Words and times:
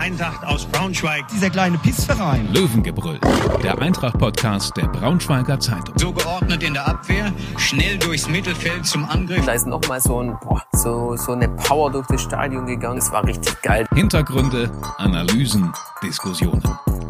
Eintracht 0.00 0.42
aus 0.46 0.64
Braunschweig. 0.64 1.28
Dieser 1.28 1.50
kleine 1.50 1.76
Pissverein. 1.76 2.50
Löwengebrüll, 2.54 3.20
der 3.62 3.78
Eintracht-Podcast 3.78 4.74
der 4.78 4.86
Braunschweiger 4.86 5.60
Zeitung. 5.60 5.94
So 5.98 6.10
geordnet 6.10 6.62
in 6.62 6.72
der 6.72 6.88
Abwehr, 6.88 7.30
schnell 7.58 7.98
durchs 7.98 8.26
Mittelfeld 8.26 8.86
zum 8.86 9.04
Angriff. 9.04 9.44
Da 9.44 9.52
ist 9.52 9.66
nochmal 9.66 10.00
so, 10.00 10.22
ein, 10.22 10.38
boah, 10.40 10.62
so, 10.72 11.16
so 11.16 11.32
eine 11.32 11.50
Power 11.50 11.92
durch 11.92 12.06
das 12.06 12.22
Stadion 12.22 12.64
gegangen. 12.64 12.96
Das 12.96 13.12
war 13.12 13.24
richtig 13.26 13.60
geil. 13.60 13.86
Hintergründe, 13.94 14.70
Analysen, 14.96 15.70
Diskussionen. 16.02 16.62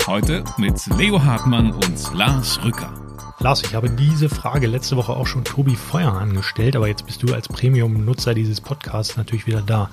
Heute 0.08 0.42
mit 0.58 0.84
Leo 0.98 1.22
Hartmann 1.22 1.70
und 1.70 2.12
Lars 2.12 2.58
Rücker. 2.64 2.92
Lars, 3.38 3.62
ich 3.62 3.76
habe 3.76 3.88
diese 3.88 4.28
Frage 4.28 4.66
letzte 4.66 4.96
Woche 4.96 5.12
auch 5.12 5.28
schon 5.28 5.44
Tobi 5.44 5.76
Feuer 5.76 6.12
angestellt, 6.12 6.74
aber 6.74 6.88
jetzt 6.88 7.06
bist 7.06 7.22
du 7.22 7.32
als 7.32 7.46
Premium-Nutzer 7.46 8.34
dieses 8.34 8.60
Podcasts 8.60 9.16
natürlich 9.16 9.46
wieder 9.46 9.62
da. 9.62 9.90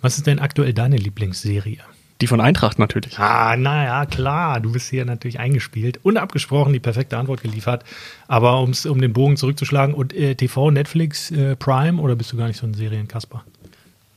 Was 0.00 0.16
ist 0.16 0.26
denn 0.26 0.40
aktuell 0.40 0.74
deine 0.74 0.96
Lieblingsserie? 0.96 1.78
Die 2.20 2.26
von 2.26 2.40
Eintracht 2.40 2.78
natürlich. 2.78 3.18
Ah, 3.18 3.56
naja, 3.56 4.04
klar, 4.04 4.60
du 4.60 4.72
bist 4.72 4.90
hier 4.90 5.04
natürlich 5.04 5.40
eingespielt 5.40 6.00
und 6.02 6.18
abgesprochen, 6.18 6.72
die 6.72 6.80
perfekte 6.80 7.16
Antwort 7.16 7.42
geliefert. 7.42 7.84
Aber 8.28 8.60
um's, 8.60 8.84
um 8.84 9.00
den 9.00 9.12
Bogen 9.12 9.36
zurückzuschlagen, 9.36 9.94
und 9.94 10.12
äh, 10.12 10.34
TV, 10.34 10.70
Netflix, 10.70 11.30
äh, 11.30 11.56
Prime 11.56 12.00
oder 12.00 12.16
bist 12.16 12.32
du 12.32 12.36
gar 12.36 12.46
nicht 12.46 12.58
so 12.58 12.66
ein 12.66 12.74
Serienkasper? 12.74 13.44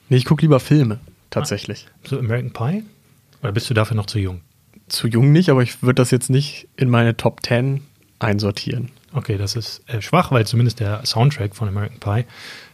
Nee, 0.10 0.18
ich 0.18 0.26
gucke 0.26 0.42
lieber 0.42 0.60
Filme, 0.60 1.00
tatsächlich. 1.30 1.88
Ah, 1.90 2.08
so 2.10 2.20
American 2.20 2.52
Pie? 2.52 2.84
Oder 3.42 3.52
bist 3.52 3.70
du 3.70 3.74
dafür 3.74 3.96
noch 3.96 4.06
zu 4.06 4.20
jung? 4.20 4.42
Zu 4.90 5.08
jung 5.08 5.32
nicht, 5.32 5.50
aber 5.50 5.64
ich 5.64 5.82
würde 5.82 5.96
das 5.96 6.12
jetzt 6.12 6.30
nicht 6.30 6.68
in 6.76 6.90
meine 6.90 7.16
Top 7.16 7.42
10 7.46 7.82
einsortieren. 8.20 8.90
Okay, 9.14 9.38
das 9.38 9.56
ist 9.56 9.88
äh, 9.88 10.02
schwach, 10.02 10.32
weil 10.32 10.46
zumindest 10.48 10.80
der 10.80 11.06
Soundtrack 11.06 11.56
von 11.56 11.68
American 11.68 12.00
Pie 12.00 12.26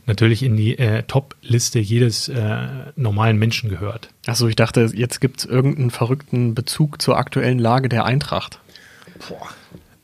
natürlich 0.05 0.41
in 0.41 0.55
die 0.55 0.77
äh, 0.77 1.03
Top-Liste 1.03 1.79
jedes 1.79 2.29
äh, 2.29 2.67
normalen 2.95 3.37
Menschen 3.37 3.69
gehört. 3.69 4.09
Achso, 4.25 4.47
ich 4.47 4.55
dachte, 4.55 4.89
jetzt 4.93 5.19
gibt 5.19 5.39
es 5.39 5.45
irgendeinen 5.45 5.91
verrückten 5.91 6.55
Bezug 6.55 7.01
zur 7.01 7.17
aktuellen 7.17 7.59
Lage 7.59 7.89
der 7.89 8.05
Eintracht. 8.05 8.59
Boah. 9.27 9.49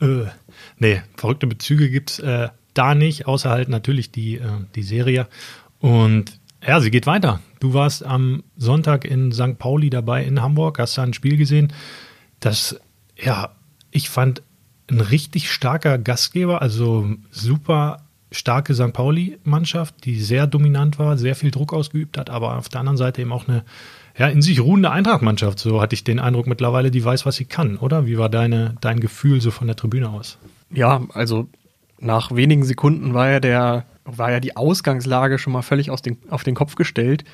Äh, 0.06 0.30
nee, 0.78 1.02
verrückte 1.16 1.47
Bezüge 1.47 1.89
gibt 1.89 2.11
es 2.11 2.19
äh, 2.19 2.50
da 2.73 2.95
nicht, 2.95 3.28
außer 3.28 3.50
halt 3.50 3.69
natürlich 3.69 4.11
die, 4.11 4.36
äh, 4.36 4.50
die 4.75 4.83
Serie. 4.83 5.28
Und 5.80 6.39
ja, 6.66 6.81
sie 6.81 6.91
geht 6.91 7.08
weiter. 7.08 7.39
Du 7.59 7.73
warst 7.73 8.06
am 8.06 8.44
Sonntag 8.58 9.06
in 9.06 9.31
St. 9.31 9.58
Pauli 9.58 9.89
dabei 9.89 10.23
in 10.23 10.41
Hamburg, 10.41 10.80
hast 10.80 10.97
da 10.97 11.03
ein 11.03 11.13
Spiel 11.13 11.38
gesehen, 11.38 11.72
das, 12.39 12.80
ja, 13.16 13.56
ich 13.91 14.09
fand 14.09 14.44
ein 14.89 15.02
richtig 15.02 15.52
starker 15.52 15.97
Gastgeber, 15.97 16.61
also 16.61 17.09
super 17.31 18.02
starke 18.31 18.73
St. 18.73 18.94
Pauli-Mannschaft, 18.94 20.05
die 20.05 20.19
sehr 20.19 20.47
dominant 20.47 21.00
war, 21.00 21.17
sehr 21.17 21.36
viel 21.36 21.52
Druck 21.52 21.73
ausgeübt 21.73 22.17
hat, 22.17 22.30
aber 22.30 22.58
auf 22.58 22.69
der 22.69 22.81
anderen 22.81 22.97
Seite 22.97 23.22
eben 23.22 23.31
auch 23.31 23.47
eine 23.47 23.63
ja, 24.17 24.28
in 24.28 24.41
sich 24.41 24.61
ruhende 24.61 24.91
Eintracht-Mannschaft. 24.91 25.59
So 25.59 25.81
hatte 25.81 25.94
ich 25.94 26.03
den 26.03 26.19
Eindruck 26.19 26.47
mittlerweile, 26.47 26.91
die 26.91 27.03
weiß, 27.03 27.25
was 27.25 27.36
sie 27.36 27.45
kann, 27.45 27.78
oder? 27.78 28.06
Wie 28.06 28.17
war 28.17 28.30
deine, 28.30 28.75
dein 28.81 29.00
Gefühl 29.00 29.41
so 29.41 29.52
von 29.52 29.67
der 29.67 29.75
Tribüne 29.75 30.09
aus? 30.09 30.38
Ja, 30.72 31.02
also 31.13 31.47
nach 32.00 32.33
wenigen 32.33 32.63
Sekunden 32.63 33.13
war 33.13 33.30
ja 33.30 33.39
der, 33.39 33.86
war 34.06 34.31
ja 34.31 34.39
die 34.39 34.56
Ausgangslage 34.56 35.38
schon 35.38 35.53
mal 35.53 35.63
völlig 35.63 35.91
aus 35.91 36.02
den, 36.02 36.17
auf 36.30 36.44
den 36.44 36.56
Kopf 36.56 36.75
gestellt. 36.75 37.25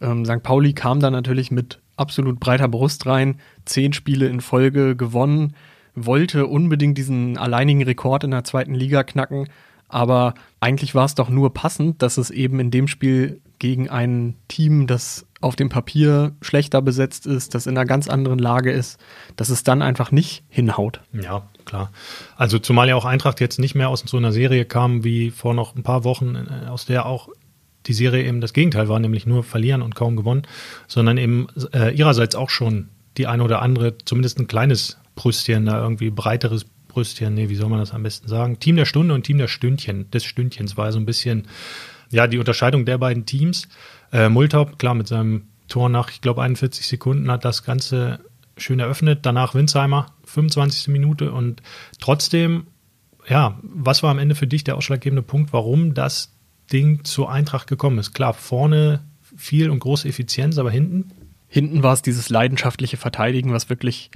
Ähm, 0.00 0.24
St. 0.24 0.42
Pauli 0.42 0.74
kam 0.74 1.00
dann 1.00 1.12
natürlich 1.12 1.50
mit 1.50 1.80
absolut 1.96 2.38
breiter 2.38 2.68
Brust 2.68 3.06
rein, 3.06 3.40
zehn 3.64 3.92
Spiele 3.92 4.28
in 4.28 4.40
Folge 4.40 4.94
gewonnen, 4.94 5.54
wollte 6.06 6.46
unbedingt 6.46 6.98
diesen 6.98 7.38
alleinigen 7.38 7.82
Rekord 7.82 8.24
in 8.24 8.30
der 8.30 8.44
zweiten 8.44 8.74
Liga 8.74 9.02
knacken 9.02 9.48
aber 9.88 10.34
eigentlich 10.60 10.94
war 10.94 11.06
es 11.06 11.14
doch 11.14 11.30
nur 11.30 11.54
passend, 11.54 12.02
dass 12.02 12.18
es 12.18 12.30
eben 12.30 12.60
in 12.60 12.70
dem 12.70 12.88
Spiel 12.88 13.40
gegen 13.58 13.88
ein 13.88 14.36
Team, 14.46 14.86
das 14.86 15.26
auf 15.40 15.56
dem 15.56 15.68
Papier 15.68 16.32
schlechter 16.42 16.82
besetzt 16.82 17.26
ist, 17.26 17.54
das 17.54 17.66
in 17.66 17.76
einer 17.76 17.86
ganz 17.86 18.08
anderen 18.08 18.38
Lage 18.38 18.70
ist, 18.70 18.98
dass 19.36 19.48
es 19.48 19.62
dann 19.62 19.82
einfach 19.82 20.12
nicht 20.12 20.44
hinhaut. 20.48 21.00
Ja, 21.12 21.48
klar. 21.64 21.90
Also 22.36 22.58
zumal 22.58 22.88
ja 22.88 22.96
auch 22.96 23.04
Eintracht 23.04 23.40
jetzt 23.40 23.58
nicht 23.58 23.74
mehr 23.74 23.88
aus 23.88 24.00
so 24.00 24.16
einer 24.16 24.32
Serie 24.32 24.64
kam 24.64 25.04
wie 25.04 25.30
vor 25.30 25.54
noch 25.54 25.74
ein 25.74 25.82
paar 25.82 26.04
Wochen, 26.04 26.34
äh, 26.34 26.68
aus 26.68 26.86
der 26.86 27.06
auch 27.06 27.28
die 27.86 27.92
Serie 27.94 28.24
eben 28.24 28.40
das 28.40 28.52
Gegenteil 28.52 28.88
war, 28.88 28.98
nämlich 28.98 29.26
nur 29.26 29.42
verlieren 29.44 29.82
und 29.82 29.94
kaum 29.94 30.16
gewonnen, 30.16 30.42
sondern 30.88 31.16
eben 31.16 31.46
äh, 31.72 31.94
ihrerseits 31.94 32.34
auch 32.34 32.50
schon 32.50 32.88
die 33.16 33.26
eine 33.26 33.42
oder 33.42 33.62
andere, 33.62 33.96
zumindest 34.04 34.38
ein 34.38 34.48
kleines 34.48 34.98
Brüstchen, 35.18 35.66
da 35.66 35.82
irgendwie 35.82 36.10
breiteres 36.10 36.64
Brüstchen, 36.64 37.34
nee, 37.34 37.48
wie 37.48 37.56
soll 37.56 37.68
man 37.68 37.80
das 37.80 37.92
am 37.92 38.04
besten 38.04 38.28
sagen? 38.28 38.60
Team 38.60 38.76
der 38.76 38.84
Stunde 38.84 39.14
und 39.14 39.24
Team 39.24 39.38
der 39.38 39.48
Stündchen, 39.48 40.08
des 40.12 40.24
Stündchens 40.24 40.76
war 40.76 40.92
so 40.92 41.00
ein 41.00 41.06
bisschen, 41.06 41.48
ja, 42.10 42.28
die 42.28 42.38
Unterscheidung 42.38 42.84
der 42.84 42.98
beiden 42.98 43.26
Teams. 43.26 43.68
Äh, 44.12 44.28
Multaup, 44.28 44.78
klar, 44.78 44.94
mit 44.94 45.08
seinem 45.08 45.48
Tor 45.66 45.88
nach, 45.88 46.10
ich 46.10 46.20
glaube, 46.20 46.42
41 46.42 46.86
Sekunden 46.86 47.28
hat 47.32 47.44
das 47.44 47.64
Ganze 47.64 48.20
schön 48.56 48.78
eröffnet. 48.78 49.26
Danach 49.26 49.54
Winsheimer, 49.54 50.06
25. 50.24 50.86
Minute 50.86 51.32
und 51.32 51.62
trotzdem, 52.00 52.68
ja, 53.28 53.58
was 53.62 54.04
war 54.04 54.12
am 54.12 54.20
Ende 54.20 54.36
für 54.36 54.46
dich 54.46 54.62
der 54.62 54.76
ausschlaggebende 54.76 55.22
Punkt, 55.22 55.52
warum 55.52 55.94
das 55.94 56.32
Ding 56.72 57.02
zur 57.02 57.30
Eintracht 57.30 57.66
gekommen 57.66 57.98
ist? 57.98 58.14
Klar, 58.14 58.34
vorne 58.34 59.00
viel 59.36 59.68
und 59.68 59.80
große 59.80 60.08
Effizienz, 60.08 60.58
aber 60.58 60.70
hinten? 60.70 61.10
Hinten 61.48 61.82
war 61.82 61.92
es 61.92 62.02
dieses 62.02 62.28
leidenschaftliche 62.28 62.96
Verteidigen, 62.96 63.52
was 63.52 63.68
wirklich 63.68 64.10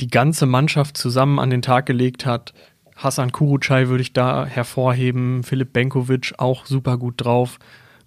die 0.00 0.08
ganze 0.08 0.46
Mannschaft 0.46 0.96
zusammen 0.96 1.38
an 1.38 1.50
den 1.50 1.62
Tag 1.62 1.86
gelegt 1.86 2.26
hat. 2.26 2.54
Hassan 2.96 3.32
Kurucay 3.32 3.88
würde 3.88 4.02
ich 4.02 4.12
da 4.12 4.46
hervorheben, 4.46 5.42
Philipp 5.42 5.72
Benkovic 5.72 6.34
auch 6.38 6.66
super 6.66 6.98
gut 6.98 7.14
drauf, 7.16 7.58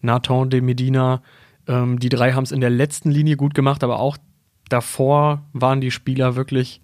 Nathan 0.02 0.50
de 0.50 0.62
Medina. 0.62 1.22
Ähm, 1.68 2.00
die 2.00 2.10
drei 2.10 2.34
haben 2.34 2.44
es 2.44 2.52
in 2.52 2.62
der 2.62 2.70
letzten 2.70 3.12
Linie 3.12 3.38
gut 3.38 3.54
gemacht, 3.54 3.84
aber 3.84 4.00
auch 4.00 4.18
davor 4.70 5.44
waren 5.54 5.82
die 5.82 5.92
Spieler 5.92 6.36
wirklich 6.36 6.82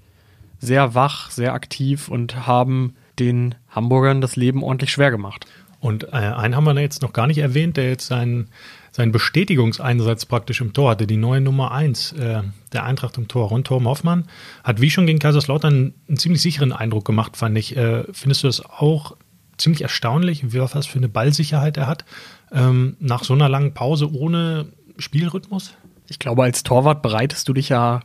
sehr 0.60 0.94
wach, 0.96 1.32
sehr 1.32 1.54
aktiv 1.54 2.08
und 2.08 2.48
haben 2.48 2.96
den 3.20 3.56
Hamburgern 3.70 4.22
das 4.22 4.36
Leben 4.36 4.64
ordentlich 4.64 4.92
schwer 4.92 5.12
gemacht. 5.12 5.46
Und 5.80 6.06
äh, 6.06 6.18
einen 6.18 6.56
haben 6.56 6.64
wir 6.64 6.80
jetzt 6.80 7.02
noch 7.02 7.14
gar 7.14 7.28
nicht 7.28 7.40
erwähnt, 7.40 7.76
der 7.78 7.90
jetzt 7.90 8.08
seinen 8.08 8.50
seinen 8.92 9.12
Bestätigungseinsatz 9.12 10.26
praktisch 10.26 10.62
im 10.62 10.74
Tor 10.74 10.92
hatte, 10.92 11.08
die 11.08 11.18
neue 11.18 11.42
Nummer 11.42 11.72
1 11.72 12.14
äh, 12.14 12.44
der 12.74 12.84
Eintracht 12.84 13.18
im 13.18 13.28
Tor. 13.28 13.48
Ron 13.50 13.64
Torben 13.64 13.88
Hoffmann 13.88 14.26
hat 14.64 14.82
wie 14.82 14.90
schon 14.90 15.06
gegen 15.06 15.20
Kaiserslautern 15.20 15.94
einen 16.08 16.18
ziemlich 16.18 16.42
sicheren 16.42 16.74
Eindruck 16.74 17.06
gemacht, 17.06 17.38
fand 17.38 17.58
ich. 17.58 17.76
Äh, 17.78 18.04
findest 18.12 18.44
du 18.44 18.48
das 18.48 18.64
auch 18.66 19.16
ziemlich 19.58 19.82
erstaunlich, 19.82 20.52
wie 20.52 20.60
was 20.60 20.88
für 20.88 20.98
eine 20.98 21.10
Ballsicherheit 21.10 21.78
er 21.78 21.88
hat, 21.88 22.06
ähm, 22.52 22.98
nach 23.00 23.24
so 23.24 23.34
einer 23.34 23.48
langen 23.48 23.74
Pause 23.74 24.12
ohne 24.14 24.68
Spielrhythmus? 24.98 25.74
Ich 26.10 26.20
glaube, 26.20 26.44
als 26.44 26.64
Torwart 26.64 27.02
bereitest 27.02 27.48
du 27.48 27.54
dich 27.54 27.70
ja, 27.70 28.02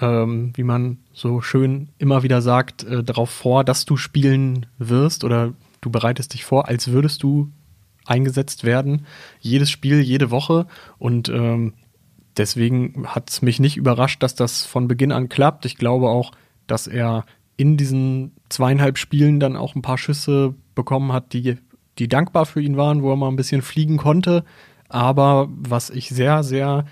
ähm, 0.00 0.52
wie 0.56 0.64
man 0.64 0.98
so 1.12 1.40
schön 1.40 1.90
immer 1.98 2.24
wieder 2.24 2.42
sagt, 2.42 2.82
äh, 2.82 3.04
darauf 3.04 3.30
vor, 3.30 3.62
dass 3.62 3.84
du 3.84 3.96
spielen 3.96 4.66
wirst 4.78 5.22
oder 5.22 5.52
du 5.80 5.90
bereitest 5.90 6.34
dich 6.34 6.44
vor, 6.44 6.66
als 6.66 6.88
würdest 6.88 7.22
du 7.22 7.52
eingesetzt 8.04 8.64
werden. 8.64 9.06
Jedes 9.40 9.70
Spiel, 9.70 10.00
jede 10.00 10.30
Woche. 10.30 10.66
Und 10.98 11.28
ähm, 11.28 11.74
deswegen 12.36 13.06
hat 13.06 13.30
es 13.30 13.42
mich 13.42 13.60
nicht 13.60 13.76
überrascht, 13.76 14.22
dass 14.22 14.34
das 14.34 14.64
von 14.64 14.88
Beginn 14.88 15.12
an 15.12 15.28
klappt. 15.28 15.64
Ich 15.64 15.76
glaube 15.76 16.08
auch, 16.08 16.32
dass 16.66 16.86
er 16.86 17.24
in 17.56 17.76
diesen 17.76 18.32
zweieinhalb 18.48 18.98
Spielen 18.98 19.40
dann 19.40 19.56
auch 19.56 19.74
ein 19.74 19.82
paar 19.82 19.98
Schüsse 19.98 20.54
bekommen 20.74 21.12
hat, 21.12 21.32
die, 21.32 21.56
die 21.98 22.08
dankbar 22.08 22.46
für 22.46 22.60
ihn 22.60 22.76
waren, 22.76 23.02
wo 23.02 23.10
er 23.10 23.16
mal 23.16 23.28
ein 23.28 23.36
bisschen 23.36 23.62
fliegen 23.62 23.96
konnte. 23.96 24.44
Aber 24.88 25.48
was 25.50 25.90
ich 25.90 26.08
sehr, 26.08 26.42
sehr 26.42 26.84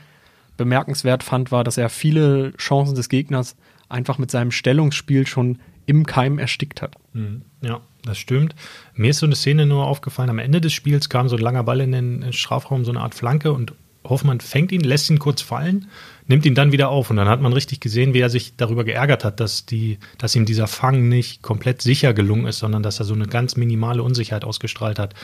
bemerkenswert 0.57 1.23
fand, 1.23 1.51
war, 1.51 1.65
dass 1.65 1.79
er 1.79 1.89
viele 1.89 2.53
Chancen 2.57 2.95
des 2.95 3.09
Gegners 3.09 3.57
einfach 3.89 4.19
mit 4.19 4.31
seinem 4.31 4.51
Stellungsspiel 4.51 5.27
schon 5.27 5.59
im 5.87 6.07
Keim 6.07 6.39
erstickt 6.39 6.83
hat. 6.83 6.97
Mhm. 7.13 7.43
Ja, 7.61 7.81
das 8.05 8.19
stimmt. 8.19 8.55
Mir 8.95 9.11
ist 9.11 9.19
so 9.19 9.27
eine 9.27 9.37
Szene 9.37 9.67
nur 9.67 9.87
aufgefallen. 9.87 10.31
Am 10.31 10.39
Ende 10.39 10.61
des 10.61 10.73
Spiels 10.73 11.09
kam 11.09 11.29
so 11.29 11.37
ein 11.37 11.43
langer 11.43 11.65
Ball 11.65 11.81
in 11.81 11.93
den 11.93 12.33
Strafraum, 12.33 12.85
so 12.85 12.91
eine 12.91 13.01
Art 13.01 13.15
Flanke 13.15 13.53
und 13.53 13.75
Hoffmann 14.05 14.41
fängt 14.41 14.73
ihn, 14.73 14.81
lässt 14.81 15.11
ihn 15.11 15.19
kurz 15.19 15.43
fallen, 15.43 15.89
nimmt 16.27 16.45
ihn 16.45 16.55
dann 16.55 16.73
wieder 16.73 16.89
auf 16.89 17.11
und 17.11 17.17
dann 17.17 17.29
hat 17.29 17.41
man 17.41 17.53
richtig 17.53 17.81
gesehen, 17.81 18.15
wie 18.15 18.21
er 18.21 18.31
sich 18.31 18.57
darüber 18.57 18.85
geärgert 18.85 19.25
hat, 19.25 19.39
dass, 19.39 19.65
die, 19.65 19.99
dass 20.19 20.35
ihm 20.35 20.45
dieser 20.45 20.67
Fang 20.67 21.09
nicht 21.09 21.43
komplett 21.43 21.83
sicher 21.83 22.13
gelungen 22.13 22.47
ist, 22.47 22.59
sondern 22.59 22.83
dass 22.83 22.99
er 22.99 23.05
so 23.05 23.15
eine 23.15 23.27
ganz 23.27 23.57
minimale 23.57 24.03
Unsicherheit 24.03 24.45
ausgestrahlt 24.45 24.99
hat. 24.99 25.15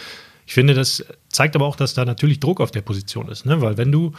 Ich 0.46 0.54
finde, 0.54 0.74
das 0.74 1.04
zeigt 1.28 1.56
aber 1.56 1.66
auch, 1.66 1.76
dass 1.76 1.94
da 1.94 2.04
natürlich 2.04 2.40
Druck 2.40 2.60
auf 2.60 2.70
der 2.70 2.80
Position 2.80 3.28
ist, 3.28 3.44
ne? 3.44 3.60
weil 3.60 3.76
wenn 3.76 3.92
du 3.92 4.12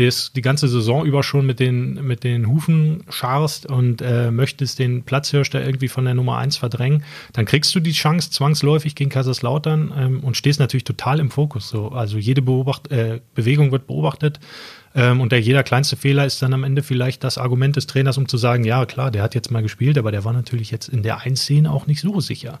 das 0.00 0.32
die 0.32 0.42
ganze 0.42 0.68
Saison 0.68 1.04
über 1.04 1.22
schon 1.22 1.46
mit 1.46 1.60
den, 1.60 2.06
mit 2.06 2.24
den 2.24 2.48
Hufen 2.48 3.04
scharst 3.08 3.66
und 3.66 4.02
äh, 4.02 4.30
möchtest 4.30 4.78
den 4.78 5.02
Platzhirsch 5.02 5.50
da 5.50 5.60
irgendwie 5.60 5.88
von 5.88 6.04
der 6.04 6.14
Nummer 6.14 6.38
1 6.38 6.56
verdrängen, 6.56 7.04
dann 7.32 7.44
kriegst 7.44 7.74
du 7.74 7.80
die 7.80 7.92
Chance 7.92 8.30
zwangsläufig 8.30 8.94
gegen 8.94 9.10
Kaiserslautern 9.10 9.92
ähm, 9.96 10.20
und 10.20 10.36
stehst 10.36 10.60
natürlich 10.60 10.84
total 10.84 11.20
im 11.20 11.30
Fokus. 11.30 11.68
So. 11.68 11.88
Also 11.88 12.18
jede 12.18 12.42
Beobacht 12.42 12.90
äh, 12.90 13.20
Bewegung 13.34 13.72
wird 13.72 13.86
beobachtet 13.86 14.40
ähm, 14.94 15.20
und 15.20 15.32
der 15.32 15.40
jeder 15.40 15.62
kleinste 15.62 15.96
Fehler 15.96 16.26
ist 16.26 16.42
dann 16.42 16.54
am 16.54 16.64
Ende 16.64 16.82
vielleicht 16.82 17.22
das 17.22 17.38
Argument 17.38 17.76
des 17.76 17.86
Trainers, 17.86 18.18
um 18.18 18.28
zu 18.28 18.36
sagen, 18.36 18.64
ja 18.64 18.86
klar, 18.86 19.10
der 19.10 19.22
hat 19.22 19.34
jetzt 19.34 19.50
mal 19.50 19.62
gespielt, 19.62 19.98
aber 19.98 20.10
der 20.10 20.24
war 20.24 20.32
natürlich 20.32 20.70
jetzt 20.70 20.88
in 20.88 21.02
der 21.02 21.20
1-Szene 21.20 21.70
auch 21.70 21.86
nicht 21.86 22.00
so 22.00 22.20
sicher. 22.20 22.60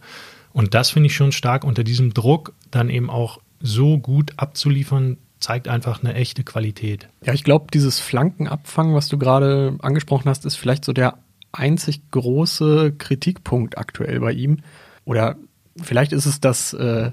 Und 0.52 0.74
das 0.74 0.90
finde 0.90 1.08
ich 1.08 1.14
schon 1.14 1.32
stark 1.32 1.64
unter 1.64 1.84
diesem 1.84 2.12
Druck 2.12 2.52
dann 2.70 2.90
eben 2.90 3.10
auch 3.10 3.38
so 3.60 3.98
gut 3.98 4.32
abzuliefern, 4.36 5.18
zeigt 5.40 5.68
einfach 5.68 6.02
eine 6.02 6.14
echte 6.14 6.44
Qualität. 6.44 7.08
Ja, 7.24 7.32
ich 7.32 7.44
glaube, 7.44 7.66
dieses 7.72 7.98
Flankenabfangen, 7.98 8.94
was 8.94 9.08
du 9.08 9.18
gerade 9.18 9.76
angesprochen 9.80 10.28
hast, 10.28 10.44
ist 10.44 10.56
vielleicht 10.56 10.84
so 10.84 10.92
der 10.92 11.18
einzig 11.52 12.10
große 12.10 12.92
Kritikpunkt 12.96 13.78
aktuell 13.78 14.20
bei 14.20 14.32
ihm. 14.32 14.58
Oder 15.04 15.36
vielleicht 15.80 16.12
ist 16.12 16.26
es 16.26 16.40
das, 16.40 16.72
äh, 16.74 17.10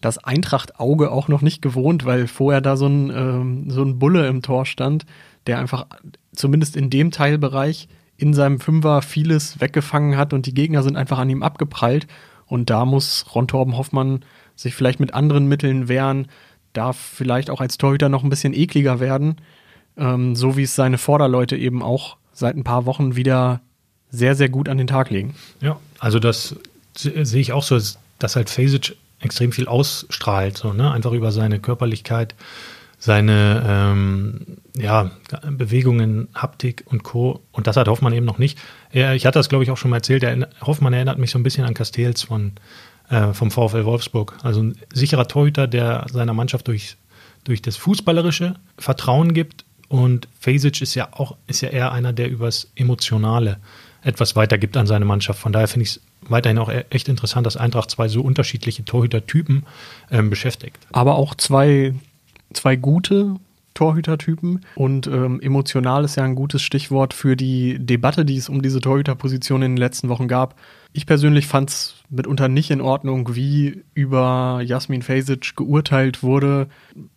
das 0.00 0.18
Eintracht-Auge 0.18 1.10
auch 1.10 1.28
noch 1.28 1.42
nicht 1.42 1.62
gewohnt, 1.62 2.04
weil 2.04 2.26
vorher 2.26 2.60
da 2.60 2.76
so 2.76 2.86
ein, 2.86 3.10
ähm, 3.10 3.70
so 3.70 3.82
ein 3.82 3.98
Bulle 3.98 4.26
im 4.28 4.42
Tor 4.42 4.66
stand, 4.66 5.06
der 5.46 5.58
einfach 5.58 5.86
zumindest 6.32 6.76
in 6.76 6.90
dem 6.90 7.10
Teilbereich 7.10 7.88
in 8.16 8.34
seinem 8.34 8.60
Fünfer 8.60 9.00
vieles 9.00 9.60
weggefangen 9.60 10.16
hat 10.16 10.34
und 10.34 10.44
die 10.44 10.54
Gegner 10.54 10.82
sind 10.82 10.96
einfach 10.96 11.18
an 11.18 11.30
ihm 11.30 11.42
abgeprallt. 11.42 12.06
Und 12.46 12.68
da 12.68 12.84
muss 12.84 13.24
Ron 13.34 13.48
Torben 13.48 13.76
Hoffmann 13.76 14.24
sich 14.56 14.74
vielleicht 14.74 15.00
mit 15.00 15.14
anderen 15.14 15.46
Mitteln 15.46 15.88
wehren, 15.88 16.26
darf 16.72 16.96
vielleicht 16.96 17.50
auch 17.50 17.60
als 17.60 17.78
Torhüter 17.78 18.08
noch 18.08 18.22
ein 18.22 18.30
bisschen 18.30 18.54
ekliger 18.54 19.00
werden, 19.00 19.36
ähm, 19.96 20.36
so 20.36 20.56
wie 20.56 20.62
es 20.62 20.74
seine 20.74 20.98
Vorderleute 20.98 21.56
eben 21.56 21.82
auch 21.82 22.16
seit 22.32 22.56
ein 22.56 22.64
paar 22.64 22.86
Wochen 22.86 23.16
wieder 23.16 23.60
sehr, 24.10 24.34
sehr 24.34 24.48
gut 24.48 24.68
an 24.68 24.78
den 24.78 24.86
Tag 24.86 25.10
legen. 25.10 25.34
Ja, 25.60 25.78
also 25.98 26.18
das 26.18 26.56
sehe 26.94 27.40
ich 27.40 27.52
auch 27.52 27.62
so, 27.62 27.78
dass 28.18 28.36
halt 28.36 28.50
Fasic 28.50 28.96
extrem 29.20 29.52
viel 29.52 29.68
ausstrahlt, 29.68 30.56
so, 30.56 30.72
ne? 30.72 30.90
einfach 30.90 31.12
über 31.12 31.30
seine 31.30 31.60
Körperlichkeit, 31.60 32.34
seine 32.98 33.64
ähm, 33.66 34.58
ja, 34.76 35.10
Bewegungen, 35.50 36.28
Haptik 36.34 36.84
und 36.86 37.02
Co. 37.02 37.40
Und 37.52 37.66
das 37.66 37.76
hat 37.76 37.88
Hoffmann 37.88 38.12
eben 38.12 38.26
noch 38.26 38.38
nicht. 38.38 38.58
Ich 38.92 39.24
hatte 39.24 39.38
das, 39.38 39.48
glaube 39.48 39.64
ich, 39.64 39.70
auch 39.70 39.78
schon 39.78 39.90
mal 39.90 39.98
erzählt. 39.98 40.22
Er, 40.22 40.48
Hoffmann 40.60 40.92
erinnert 40.92 41.18
mich 41.18 41.30
so 41.30 41.38
ein 41.38 41.42
bisschen 41.42 41.64
an 41.64 41.74
Castells 41.74 42.22
von, 42.22 42.52
äh, 43.10 43.32
vom 43.32 43.50
VfL 43.50 43.84
Wolfsburg. 43.84 44.38
Also 44.42 44.62
ein 44.62 44.76
sicherer 44.92 45.28
Torhüter, 45.28 45.66
der 45.66 46.06
seiner 46.10 46.32
Mannschaft 46.32 46.68
durch, 46.68 46.96
durch 47.44 47.60
das 47.60 47.76
Fußballerische 47.76 48.54
Vertrauen 48.78 49.34
gibt. 49.34 49.64
Und 49.88 50.28
Fasic 50.38 50.80
ist 50.80 50.94
ja 50.94 51.08
auch 51.12 51.36
ist 51.46 51.60
ja 51.60 51.68
eher 51.70 51.92
einer, 51.92 52.12
der 52.12 52.30
übers 52.30 52.70
Emotionale 52.76 53.58
etwas 54.02 54.36
weitergibt 54.36 54.76
an 54.76 54.86
seine 54.86 55.04
Mannschaft. 55.04 55.40
Von 55.40 55.52
daher 55.52 55.68
finde 55.68 55.82
ich 55.84 55.90
es 55.90 56.00
weiterhin 56.22 56.58
auch 56.58 56.70
e-, 56.70 56.84
echt 56.90 57.08
interessant, 57.08 57.46
dass 57.46 57.56
Eintracht 57.56 57.90
zwei 57.90 58.08
so 58.08 58.22
unterschiedliche 58.22 58.84
Torhütertypen 58.84 59.66
ähm, 60.10 60.30
beschäftigt. 60.30 60.78
Aber 60.92 61.16
auch 61.16 61.34
zwei 61.34 61.94
zwei 62.52 62.76
gute 62.76 63.36
Torhütertypen 63.74 64.64
und 64.74 65.06
ähm, 65.06 65.40
emotional 65.40 66.04
ist 66.04 66.16
ja 66.16 66.24
ein 66.24 66.34
gutes 66.34 66.62
Stichwort 66.62 67.14
für 67.14 67.36
die 67.36 67.78
Debatte, 67.78 68.24
die 68.24 68.36
es 68.36 68.48
um 68.48 68.62
diese 68.62 68.80
Torhüterposition 68.80 69.62
in 69.62 69.72
den 69.72 69.78
letzten 69.78 70.08
Wochen 70.08 70.28
gab. 70.28 70.56
Ich 70.92 71.06
persönlich 71.06 71.46
fand 71.46 71.70
es 71.70 71.94
mitunter 72.08 72.48
nicht 72.48 72.70
in 72.70 72.80
Ordnung, 72.80 73.34
wie 73.36 73.84
über 73.94 74.60
Jasmin 74.64 75.02
Fasic 75.02 75.54
geurteilt 75.56 76.22
wurde 76.22 76.68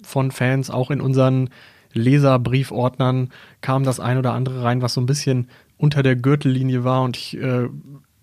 von 0.04 0.32
Fans, 0.32 0.70
auch 0.70 0.92
in 0.92 1.02
unseren 1.02 1.50
Leserbriefordnern 1.94 3.30
kam 3.62 3.84
das 3.84 4.00
ein 4.00 4.18
oder 4.18 4.34
andere 4.34 4.64
rein, 4.64 4.82
was 4.82 4.94
so 4.96 5.02
ein 5.02 5.06
bisschen 5.06 5.48
unter 5.78 6.04
der 6.04 6.16
Gürtellinie 6.16 6.84
war. 6.84 7.04
Und 7.04 7.18
ich 7.18 7.38
äh, 7.38 7.68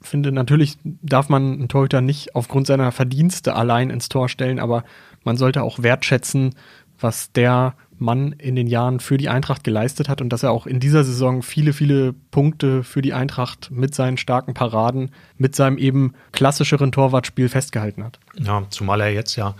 finde, 0.00 0.32
natürlich 0.32 0.76
darf 0.85 1.29
man 1.29 1.52
einen 1.52 1.69
Torhüter 1.69 2.00
nicht 2.00 2.35
aufgrund 2.35 2.67
seiner 2.67 2.93
Verdienste 2.93 3.55
allein 3.55 3.91
ins 3.91 4.08
Tor 4.08 4.29
stellen, 4.29 4.58
aber 4.58 4.85
man 5.25 5.37
sollte 5.37 5.62
auch 5.62 5.82
wertschätzen, 5.82 6.55
was 6.99 7.32
der 7.32 7.75
Mann 8.00 8.32
in 8.32 8.56
den 8.56 8.67
Jahren 8.67 9.00
für 9.00 9.17
die 9.17 9.29
Eintracht 9.29 9.64
geleistet 9.64 10.08
hat 10.08 10.20
und 10.20 10.31
dass 10.31 10.43
er 10.43 10.50
auch 10.50 10.67
in 10.67 10.81
dieser 10.81 11.05
Saison 11.05 11.43
viele, 11.43 11.73
viele 11.73 12.12
Punkte 12.31 12.82
für 12.82 13.02
die 13.02 13.12
Eintracht 13.12 13.70
mit 13.70 13.94
seinen 13.94 14.17
starken 14.17 14.55
Paraden, 14.55 15.11
mit 15.37 15.55
seinem 15.55 15.79
eben 15.79 16.14
klassischeren 16.32 16.93
Torwartspiel 16.93 17.49
festgehalten 17.49 18.05
hat. 18.05 18.19
Ja, 18.38 18.64
zumal 18.70 19.00
er 19.00 19.12
jetzt 19.12 19.37
ja 19.37 19.55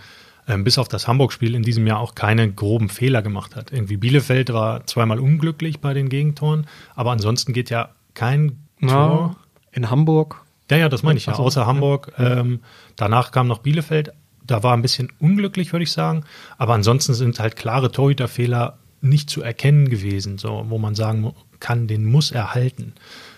ähm, 0.47 0.63
bis 0.63 0.77
auf 0.77 0.87
das 0.87 1.07
Hamburg-Spiel 1.07 1.55
in 1.55 1.63
diesem 1.63 1.85
Jahr 1.87 1.99
auch 1.99 2.15
keine 2.15 2.51
groben 2.51 2.89
Fehler 2.89 3.21
gemacht 3.21 3.55
hat. 3.55 3.71
Irgendwie 3.71 3.97
Bielefeld 3.97 4.51
war 4.51 4.85
zweimal 4.85 5.19
unglücklich 5.19 5.79
bei 5.79 5.93
den 5.93 6.09
Gegentoren, 6.09 6.67
aber 6.95 7.11
ansonsten 7.11 7.53
geht 7.53 7.69
ja 7.69 7.89
kein 8.13 8.59
Tor. 8.81 8.89
Ja, 8.89 9.35
in 9.71 9.89
Hamburg. 9.89 10.41
Ja, 10.69 10.77
ja, 10.77 10.89
das 10.89 11.03
meine 11.03 11.17
ich 11.17 11.25
ja. 11.25 11.33
Außer 11.33 11.65
Hamburg. 11.65 12.13
Ähm, 12.17 12.61
danach 12.95 13.31
kam 13.31 13.47
noch 13.47 13.59
Bielefeld 13.59 14.13
da 14.45 14.63
war 14.63 14.73
ein 14.73 14.81
bisschen 14.81 15.11
unglücklich, 15.19 15.71
würde 15.71 15.83
ich 15.83 15.91
sagen. 15.91 16.23
Aber 16.57 16.73
ansonsten 16.73 17.13
sind 17.13 17.39
halt 17.39 17.55
klare 17.55 17.91
Torhüterfehler 17.91 18.77
nicht 19.01 19.29
zu 19.29 19.41
erkennen 19.41 19.89
gewesen, 19.89 20.37
so, 20.37 20.65
wo 20.69 20.77
man 20.77 20.95
sagen 20.95 21.33
kann, 21.59 21.87
den 21.87 22.05
muss 22.05 22.31
er 22.31 22.53
halten. 22.53 22.93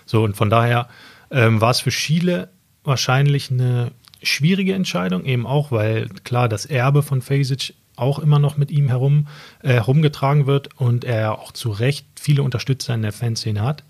So, 0.06 0.22
und 0.22 0.36
von 0.36 0.50
daher 0.50 0.88
ähm, 1.30 1.60
war 1.60 1.70
es 1.70 1.80
für 1.80 1.90
Schiele 1.90 2.50
wahrscheinlich 2.84 3.50
eine 3.50 3.92
schwierige 4.22 4.74
Entscheidung, 4.74 5.24
eben 5.24 5.46
auch, 5.46 5.70
weil 5.70 6.08
klar 6.24 6.48
das 6.48 6.66
Erbe 6.66 7.02
von 7.02 7.22
Fasic 7.22 7.74
auch 7.96 8.18
immer 8.18 8.38
noch 8.38 8.56
mit 8.56 8.70
ihm 8.70 8.88
herum 8.88 9.28
äh, 9.62 9.74
herumgetragen 9.74 10.46
wird 10.46 10.78
und 10.78 11.04
er 11.04 11.38
auch 11.38 11.52
zu 11.52 11.70
Recht 11.70 12.06
viele 12.16 12.42
Unterstützer 12.42 12.94
in 12.94 13.02
der 13.02 13.12
Fanszene 13.12 13.62
hat. 13.62 13.84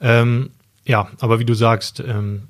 Ähm, 0.00 0.50
ja, 0.84 1.08
aber 1.20 1.38
wie 1.38 1.44
du 1.44 1.54
sagst, 1.54 2.00
ähm, 2.00 2.48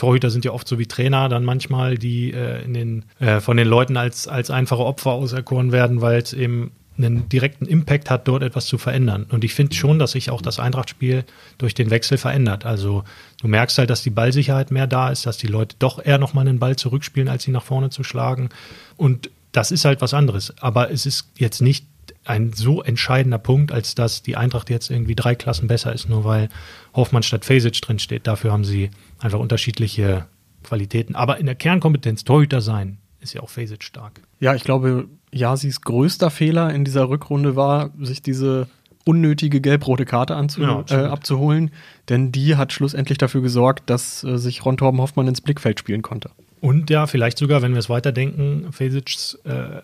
Torhüter 0.00 0.30
sind 0.30 0.46
ja 0.46 0.52
oft 0.52 0.66
so 0.66 0.78
wie 0.78 0.86
Trainer 0.86 1.28
dann 1.28 1.44
manchmal, 1.44 1.98
die 1.98 2.32
äh, 2.32 2.64
in 2.64 2.72
den, 2.72 3.04
äh, 3.18 3.40
von 3.40 3.58
den 3.58 3.68
Leuten 3.68 3.98
als, 3.98 4.28
als 4.28 4.50
einfache 4.50 4.82
Opfer 4.82 5.10
auserkoren 5.10 5.72
werden, 5.72 6.00
weil 6.00 6.22
es 6.22 6.32
eben 6.32 6.70
einen 6.96 7.28
direkten 7.28 7.66
Impact 7.66 8.08
hat, 8.08 8.26
dort 8.26 8.42
etwas 8.42 8.64
zu 8.64 8.78
verändern. 8.78 9.26
Und 9.28 9.44
ich 9.44 9.52
finde 9.52 9.74
schon, 9.74 9.98
dass 9.98 10.12
sich 10.12 10.30
auch 10.30 10.40
das 10.40 10.58
Eintrachtspiel 10.58 11.24
durch 11.58 11.74
den 11.74 11.90
Wechsel 11.90 12.16
verändert. 12.16 12.64
Also 12.64 13.04
du 13.42 13.48
merkst 13.48 13.76
halt, 13.76 13.90
dass 13.90 14.02
die 14.02 14.08
Ballsicherheit 14.08 14.70
mehr 14.70 14.86
da 14.86 15.10
ist, 15.10 15.26
dass 15.26 15.36
die 15.36 15.48
Leute 15.48 15.76
doch 15.78 16.02
eher 16.02 16.16
nochmal 16.16 16.48
einen 16.48 16.58
Ball 16.58 16.76
zurückspielen, 16.76 17.28
als 17.28 17.42
sie 17.42 17.50
nach 17.50 17.62
vorne 17.62 17.90
zu 17.90 18.02
schlagen. 18.02 18.48
Und 18.96 19.28
das 19.52 19.70
ist 19.70 19.84
halt 19.84 20.00
was 20.00 20.14
anderes. 20.14 20.54
Aber 20.60 20.90
es 20.90 21.04
ist 21.04 21.28
jetzt 21.36 21.60
nicht 21.60 21.84
ein 22.24 22.52
so 22.52 22.82
entscheidender 22.82 23.38
Punkt, 23.38 23.72
als 23.72 23.94
dass 23.94 24.22
die 24.22 24.36
Eintracht 24.36 24.70
jetzt 24.70 24.90
irgendwie 24.90 25.14
drei 25.14 25.34
Klassen 25.34 25.68
besser 25.68 25.92
ist, 25.92 26.08
nur 26.08 26.24
weil 26.24 26.48
Hoffmann 26.94 27.22
statt 27.22 27.44
Fesic 27.44 27.80
drin 27.80 27.98
steht. 27.98 28.26
Dafür 28.26 28.52
haben 28.52 28.64
sie 28.64 28.90
einfach 29.18 29.38
unterschiedliche 29.38 30.26
Qualitäten. 30.62 31.14
Aber 31.14 31.38
in 31.38 31.46
der 31.46 31.54
Kernkompetenz 31.54 32.24
Torhüter 32.24 32.60
sein, 32.60 32.98
ist 33.20 33.34
ja 33.34 33.40
auch 33.42 33.48
Fesic 33.48 33.84
stark. 33.84 34.20
Ja, 34.38 34.54
ich 34.54 34.64
glaube, 34.64 35.08
Yasis 35.32 35.80
größter 35.80 36.30
Fehler 36.30 36.72
in 36.74 36.84
dieser 36.84 37.08
Rückrunde 37.08 37.56
war, 37.56 37.90
sich 37.98 38.22
diese 38.22 38.68
unnötige 39.04 39.60
gelb-rote 39.60 40.04
Karte 40.04 40.34
ja, 40.58 40.84
äh, 40.90 41.06
abzuholen, 41.06 41.70
denn 42.08 42.32
die 42.32 42.56
hat 42.56 42.72
schlussendlich 42.72 43.18
dafür 43.18 43.40
gesorgt, 43.40 43.88
dass 43.88 44.22
äh, 44.24 44.36
sich 44.36 44.64
Ron 44.64 44.76
Torben 44.76 45.00
Hoffmann 45.00 45.26
ins 45.26 45.40
Blickfeld 45.40 45.78
spielen 45.78 46.02
konnte. 46.02 46.30
Und 46.60 46.90
ja, 46.90 47.06
vielleicht 47.06 47.38
sogar, 47.38 47.62
wenn 47.62 47.72
wir 47.72 47.78
es 47.78 47.88
weiterdenken, 47.88 48.70
Fesic's 48.70 49.38
äh, 49.44 49.80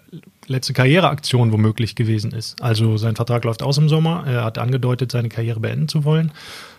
letzte 0.46 0.74
Karriereaktion 0.74 1.50
womöglich 1.50 1.94
gewesen 1.94 2.32
ist. 2.32 2.62
Also 2.62 2.98
sein 2.98 3.16
Vertrag 3.16 3.44
läuft 3.44 3.62
aus 3.62 3.78
im 3.78 3.88
Sommer. 3.88 4.24
Er 4.26 4.44
hat 4.44 4.58
angedeutet, 4.58 5.10
seine 5.10 5.30
Karriere 5.30 5.60
beenden 5.60 5.88
zu 5.88 6.04
wollen. 6.04 6.32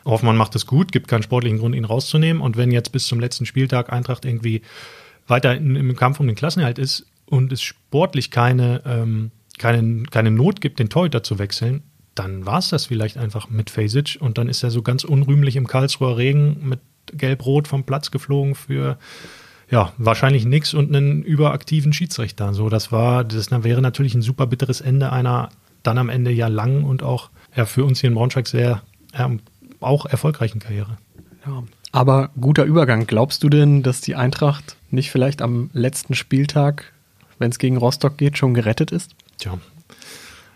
Hoffmann 0.05 0.37
macht 0.37 0.55
es 0.55 0.67
gut, 0.67 0.91
gibt 0.91 1.07
keinen 1.07 1.23
sportlichen 1.23 1.57
Grund, 1.57 1.75
ihn 1.75 1.83
rauszunehmen. 1.83 2.43
Und 2.43 2.57
wenn 2.57 2.71
jetzt 2.71 2.91
bis 2.91 3.07
zum 3.07 3.19
letzten 3.19 3.47
Spieltag 3.47 3.91
Eintracht 3.91 4.23
irgendwie 4.23 4.61
weiter 5.25 5.55
im 5.55 5.95
Kampf 5.95 6.19
um 6.19 6.27
den 6.27 6.35
Klassenerhalt 6.35 6.77
ist 6.77 7.07
und 7.25 7.51
es 7.51 7.63
sportlich 7.63 8.29
keine, 8.29 8.83
ähm, 8.85 9.31
keine, 9.57 10.03
keine 10.03 10.29
Not 10.29 10.61
gibt, 10.61 10.77
den 10.77 10.89
Torhüter 10.89 11.23
zu 11.23 11.39
wechseln, 11.39 11.81
dann 12.13 12.45
war 12.45 12.59
es 12.59 12.69
das 12.69 12.85
vielleicht 12.85 13.17
einfach 13.17 13.49
mit 13.49 13.71
Fasic. 13.71 14.17
Und 14.19 14.37
dann 14.37 14.47
ist 14.47 14.61
er 14.61 14.69
so 14.69 14.83
ganz 14.83 15.03
unrühmlich 15.03 15.55
im 15.55 15.65
Karlsruher 15.65 16.17
Regen 16.17 16.57
mit 16.69 16.79
Gelb-Rot 17.13 17.67
vom 17.67 17.83
Platz 17.83 18.11
geflogen 18.11 18.53
für 18.53 18.99
ja, 19.69 19.91
wahrscheinlich 19.97 20.45
nichts 20.45 20.73
und 20.73 20.95
einen 20.95 21.23
überaktiven 21.23 21.93
Schiedsrichter. 21.93 22.53
So, 22.53 22.69
das 22.69 22.91
war, 22.91 23.23
das 23.23 23.51
wäre 23.51 23.81
natürlich 23.81 24.15
ein 24.15 24.21
super 24.21 24.47
bitteres 24.47 24.81
Ende 24.81 25.11
einer 25.11 25.49
dann 25.83 25.97
am 25.97 26.09
Ende 26.09 26.31
ja 26.31 26.47
langen 26.47 26.83
und 26.83 27.03
auch 27.03 27.29
ja, 27.55 27.65
für 27.65 27.85
uns 27.85 27.99
hier 27.99 28.09
in 28.09 28.15
Braunschweig 28.15 28.47
sehr 28.47 28.81
ja, 29.17 29.31
auch 29.79 30.05
erfolgreichen 30.05 30.59
Karriere. 30.59 30.97
Ja, 31.45 31.63
aber 31.91 32.29
guter 32.39 32.63
Übergang. 32.63 33.07
Glaubst 33.07 33.43
du 33.43 33.49
denn, 33.49 33.83
dass 33.83 34.01
die 34.01 34.15
Eintracht 34.15 34.77
nicht 34.91 35.11
vielleicht 35.11 35.41
am 35.41 35.69
letzten 35.73 36.15
Spieltag, 36.15 36.93
wenn 37.39 37.51
es 37.51 37.59
gegen 37.59 37.77
Rostock 37.77 38.17
geht, 38.17 38.37
schon 38.37 38.53
gerettet 38.53 38.91
ist? 38.91 39.15
Tja, 39.37 39.57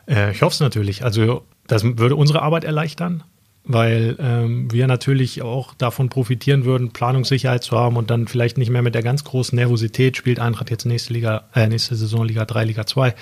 äh, 0.07 0.31
ich 0.31 0.41
hoffe 0.41 0.53
es 0.53 0.59
natürlich. 0.59 1.03
Also 1.03 1.43
das 1.67 1.83
würde 1.83 2.15
unsere 2.15 2.41
Arbeit 2.41 2.63
erleichtern 2.63 3.23
weil 3.63 4.15
ähm, 4.19 4.71
wir 4.71 4.87
natürlich 4.87 5.41
auch 5.41 5.73
davon 5.75 6.09
profitieren 6.09 6.65
würden, 6.65 6.91
Planungssicherheit 6.91 7.63
zu 7.63 7.77
haben 7.77 7.95
und 7.95 8.09
dann 8.09 8.27
vielleicht 8.27 8.57
nicht 8.57 8.69
mehr 8.69 8.81
mit 8.81 8.95
der 8.95 9.03
ganz 9.03 9.23
großen 9.23 9.55
Nervosität 9.55 10.17
spielt 10.17 10.39
Eintracht 10.39 10.71
jetzt 10.71 10.85
nächste 10.85 11.13
Liga, 11.13 11.43
äh, 11.53 11.67
nächste 11.67 11.95
Saison 11.95 12.25
Liga 12.25 12.45
3, 12.45 12.65
Liga 12.65 12.85
2, 12.85 13.13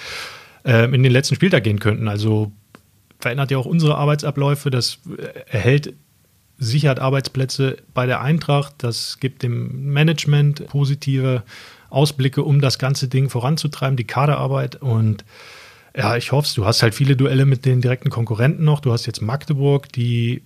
äh, 0.65 0.85
in 0.85 1.03
den 1.03 1.11
letzten 1.11 1.35
Spieltag 1.35 1.63
gehen 1.63 1.79
könnten. 1.79 2.07
Also 2.07 2.51
verändert 3.19 3.51
ja 3.51 3.57
auch 3.57 3.65
unsere 3.65 3.95
Arbeitsabläufe, 3.95 4.69
das 4.69 4.99
äh, 5.17 5.27
erhält 5.49 5.93
sichert 6.57 6.99
Arbeitsplätze 6.99 7.77
bei 7.93 8.05
der 8.05 8.21
Eintracht, 8.21 8.75
das 8.79 9.19
gibt 9.19 9.43
dem 9.43 9.91
Management 9.91 10.67
positive 10.67 11.43
Ausblicke, 11.89 12.43
um 12.43 12.61
das 12.61 12.77
ganze 12.77 13.07
Ding 13.07 13.29
voranzutreiben, 13.29 13.97
die 13.97 14.05
Kaderarbeit. 14.05 14.75
Und 14.75 15.25
ja, 15.95 16.15
ich 16.15 16.31
hoffe 16.31 16.47
es. 16.47 16.53
Du 16.53 16.65
hast 16.65 16.83
halt 16.83 16.95
viele 16.95 17.15
Duelle 17.15 17.45
mit 17.45 17.65
den 17.65 17.81
direkten 17.81 18.09
Konkurrenten 18.09 18.63
noch. 18.63 18.79
Du 18.79 18.91
hast 18.91 19.05
jetzt 19.05 19.21
Magdeburg, 19.21 19.91
die, 19.91 20.43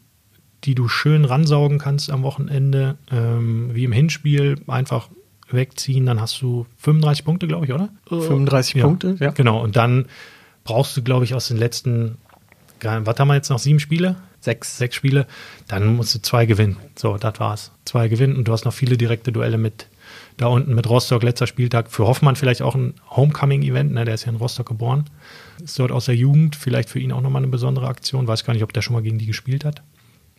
die 0.63 0.75
du 0.75 0.87
schön 0.87 1.25
ransaugen 1.25 1.79
kannst 1.79 2.09
am 2.09 2.23
Wochenende, 2.23 2.97
ähm, 3.11 3.71
wie 3.73 3.83
im 3.83 3.91
Hinspiel. 3.91 4.59
Einfach 4.67 5.09
wegziehen, 5.49 6.05
dann 6.05 6.19
hast 6.19 6.41
du 6.41 6.65
35 6.77 7.25
Punkte, 7.25 7.47
glaube 7.47 7.65
ich, 7.65 7.73
oder? 7.73 7.89
35 8.09 8.75
ja, 8.75 8.83
Punkte, 8.83 9.15
ja. 9.19 9.31
Genau, 9.31 9.61
und 9.61 9.75
dann 9.75 10.07
brauchst 10.63 10.97
du, 10.97 11.03
glaube 11.03 11.25
ich, 11.25 11.33
aus 11.33 11.47
den 11.47 11.57
letzten, 11.57 12.17
was 12.81 13.19
haben 13.19 13.27
wir 13.27 13.35
jetzt 13.35 13.49
noch, 13.49 13.59
sieben 13.59 13.79
Spiele? 13.79 14.15
Sechs. 14.39 14.77
Sechs 14.77 14.95
Spiele, 14.95 15.25
dann 15.67 15.95
musst 15.95 16.15
du 16.15 16.21
zwei 16.21 16.45
gewinnen. 16.45 16.77
So, 16.97 17.17
das 17.17 17.39
war's. 17.39 17.71
Zwei 17.85 18.09
gewinnen 18.09 18.35
und 18.35 18.47
du 18.47 18.51
hast 18.51 18.65
noch 18.65 18.73
viele 18.73 18.97
direkte 18.97 19.31
Duelle 19.31 19.57
mit 19.57 19.87
da 20.37 20.47
unten 20.47 20.73
mit 20.73 20.89
Rostock, 20.89 21.23
letzter 21.23 21.47
Spieltag. 21.47 21.91
Für 21.91 22.07
Hoffmann 22.07 22.35
vielleicht 22.35 22.61
auch 22.61 22.75
ein 22.75 22.95
Homecoming-Event, 23.09 23.91
ne? 23.91 24.05
der 24.05 24.15
ist 24.15 24.25
ja 24.25 24.31
in 24.31 24.37
Rostock 24.37 24.67
geboren. 24.67 25.05
Ist 25.63 25.77
dort 25.79 25.91
aus 25.91 26.05
der 26.05 26.15
Jugend, 26.15 26.55
vielleicht 26.55 26.89
für 26.89 26.99
ihn 26.99 27.11
auch 27.11 27.21
nochmal 27.21 27.41
eine 27.41 27.51
besondere 27.51 27.87
Aktion. 27.87 28.27
Weiß 28.27 28.43
gar 28.43 28.53
nicht, 28.53 28.63
ob 28.63 28.73
der 28.73 28.81
schon 28.81 28.93
mal 28.93 29.03
gegen 29.03 29.17
die 29.17 29.25
gespielt 29.25 29.65
hat. 29.65 29.81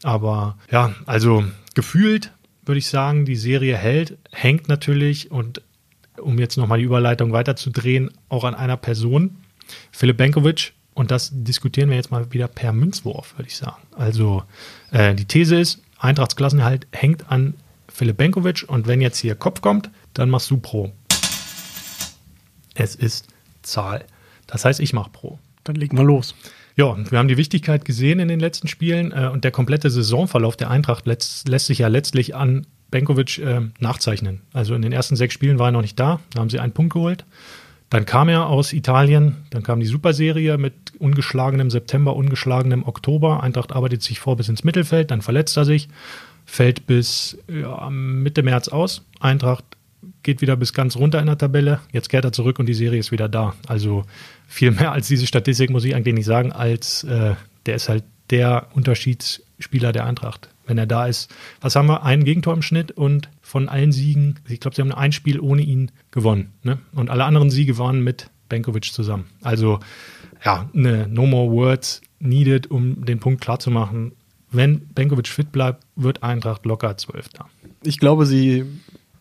Aber 0.03 0.57
ja, 0.71 0.95
also 1.07 1.45
gefühlt 1.75 2.33
würde 2.65 2.79
ich 2.79 2.87
sagen, 2.87 3.25
die 3.25 3.37
Serie 3.37 3.77
hält, 3.77 4.19
hängt 4.33 4.69
natürlich 4.69 5.31
und 5.31 5.63
um 6.19 6.39
jetzt 6.39 6.57
nochmal 6.57 6.79
die 6.79 6.85
Überleitung 6.85 7.33
weiterzudrehen, 7.33 8.11
auch 8.29 8.45
an 8.45 8.55
einer 8.55 8.77
Person, 8.77 9.37
Philipp 9.91 10.17
Benkovic. 10.17 10.73
Und 10.95 11.11
das 11.11 11.31
diskutieren 11.33 11.91
wir 11.91 11.97
jetzt 11.97 12.13
mal 12.13 12.33
wieder 12.33 12.47
per 12.47 12.73
Münzwurf, 12.73 13.37
würde 13.37 13.49
ich 13.49 13.57
sagen. 13.57 13.83
Also 13.97 14.45
äh, 14.93 15.15
die 15.15 15.25
These 15.25 15.57
ist, 15.57 15.83
Eintrachtsklassenerhalt 15.99 16.87
hängt 16.93 17.31
an 17.33 17.55
Philipp 17.95 18.17
Benkovic 18.17 18.65
und 18.67 18.89
wenn 18.89 19.01
jetzt 19.01 19.19
hier 19.19 19.37
Kopf 19.37 19.61
kommt, 19.61 19.89
dann 20.15 20.29
machst 20.29 20.51
du 20.51 20.57
Pro. 20.57 20.93
Es 22.75 22.97
ist 22.97 23.29
Zahl. 23.63 24.05
Das 24.49 24.65
heißt, 24.65 24.81
ich 24.81 24.93
mache 24.93 25.11
Pro. 25.11 25.39
Dann 25.63 25.77
legen 25.77 25.97
wir 25.97 26.05
los. 26.05 26.35
Ja, 26.77 26.97
wir 27.09 27.19
haben 27.19 27.29
die 27.29 27.37
Wichtigkeit 27.37 27.85
gesehen 27.85 28.19
in 28.19 28.27
den 28.27 28.41
letzten 28.41 28.67
Spielen 28.67 29.13
äh, 29.13 29.31
und 29.33 29.45
der 29.45 29.53
komplette 29.53 29.91
Saisonverlauf 29.91 30.57
der 30.57 30.71
Eintracht 30.71 31.07
lässt, 31.07 31.49
lässt 31.49 31.67
sich 31.67 31.79
ja 31.79 31.89
letztlich 31.89 32.35
an 32.35 32.67
Benkovic 32.91 33.39
äh, 33.39 33.61
nachzeichnen. 33.79 34.41
Also 34.53 34.75
in 34.75 34.83
den 34.83 34.93
ersten 34.93 35.15
sechs 35.15 35.33
Spielen 35.33 35.61
war 35.61 35.69
er 35.69 35.73
noch 35.73 35.83
nicht 35.83 35.99
da, 35.99 36.19
da 36.33 36.41
haben 36.41 36.51
sie 36.51 36.59
einen 36.59 36.73
Punkt 36.73 36.95
geholt. 36.95 37.25
Dann 37.91 38.07
kam 38.07 38.29
er 38.29 38.49
aus 38.49 38.73
Italien, 38.73 39.37
dann 39.51 39.63
kam 39.63 39.79
die 39.79 39.87
Superserie 39.87 40.59
mit 40.59 40.75
ungeschlagenem 40.99 41.71
September, 41.71 42.17
ungeschlagenem 42.17 42.83
Oktober. 42.83 43.41
Eintracht 43.45 43.73
arbeitet 43.73 44.03
sich 44.03 44.19
vor 44.19 44.37
bis 44.37 44.49
ins 44.49 44.65
Mittelfeld, 44.65 45.13
dann 45.13 45.23
verletzt 45.23 45.57
er 45.57 45.65
sich, 45.65 45.89
fällt 46.45 46.87
bis 46.87 47.39
ja, 47.49 47.89
Mitte 47.91 48.43
März 48.43 48.69
aus. 48.69 49.03
Eintracht 49.21 49.65
geht 50.23 50.41
wieder 50.41 50.57
bis 50.57 50.73
ganz 50.73 50.97
runter 50.97 51.21
in 51.21 51.27
der 51.27 51.39
Tabelle. 51.39 51.81
Jetzt 51.93 52.09
kehrt 52.09 52.25
er 52.25 52.33
zurück 52.33 52.59
und 52.59 52.67
die 52.67 52.75
Serie 52.75 52.99
ist 52.99 53.13
wieder 53.13 53.29
da. 53.29 53.55
Also 53.67 54.05
viel 54.47 54.71
mehr 54.71 54.93
als 54.93 55.09
diese 55.09 55.27
Statistik 55.27 55.71
muss 55.71 55.85
ich 55.85 55.95
eigentlich 55.95 56.15
nicht 56.15 56.27
sagen, 56.27 56.53
als 56.53 57.05
äh, 57.05 57.35
der 57.67 57.75
ist 57.75 57.89
halt 57.89 58.05
der 58.31 58.69
Unterschiedsspieler 58.75 59.93
der 59.93 60.07
Eintracht. 60.07 60.49
Wenn 60.67 60.79
er 60.79 60.87
da 60.87 61.07
ist, 61.07 61.31
was 61.61 61.77
haben 61.77 61.87
wir? 61.89 62.05
Ein 62.05 62.25
Gegentor 62.25 62.55
im 62.55 62.63
Schnitt 62.63 62.91
und 62.91 63.29
von 63.43 63.69
allen 63.69 63.93
Siegen, 63.93 64.41
ich 64.49 64.61
glaube, 64.61 64.75
sie 64.75 64.83
haben 64.83 64.93
ein 64.93 65.13
Spiel 65.13 65.39
ohne 65.39 65.63
ihn 65.63 65.91
gewonnen. 66.11 66.53
Ne? 66.63 66.79
Und 66.93 67.11
alle 67.11 67.25
anderen 67.25 67.51
Siege 67.51 67.77
waren 67.77 68.03
mit 68.03 68.31
Benkovic 68.49 68.85
zusammen. 68.85 69.27
Also 69.43 69.81
ja, 70.45 70.69
ne, 70.73 71.07
no 71.09 71.27
more 71.27 71.51
words 71.51 72.01
needed, 72.19 72.71
um 72.71 73.05
den 73.05 73.19
Punkt 73.19 73.43
klarzumachen. 73.43 74.13
Wenn 74.55 74.87
Benkovic 74.95 75.27
fit 75.27 75.51
bleibt, 75.51 75.85
wird 75.97 76.23
Eintracht 76.23 76.65
locker 76.65 76.97
Zwölfter. 76.97 77.47
Ich 77.83 77.99
glaube, 77.99 78.25
sie 78.25 78.65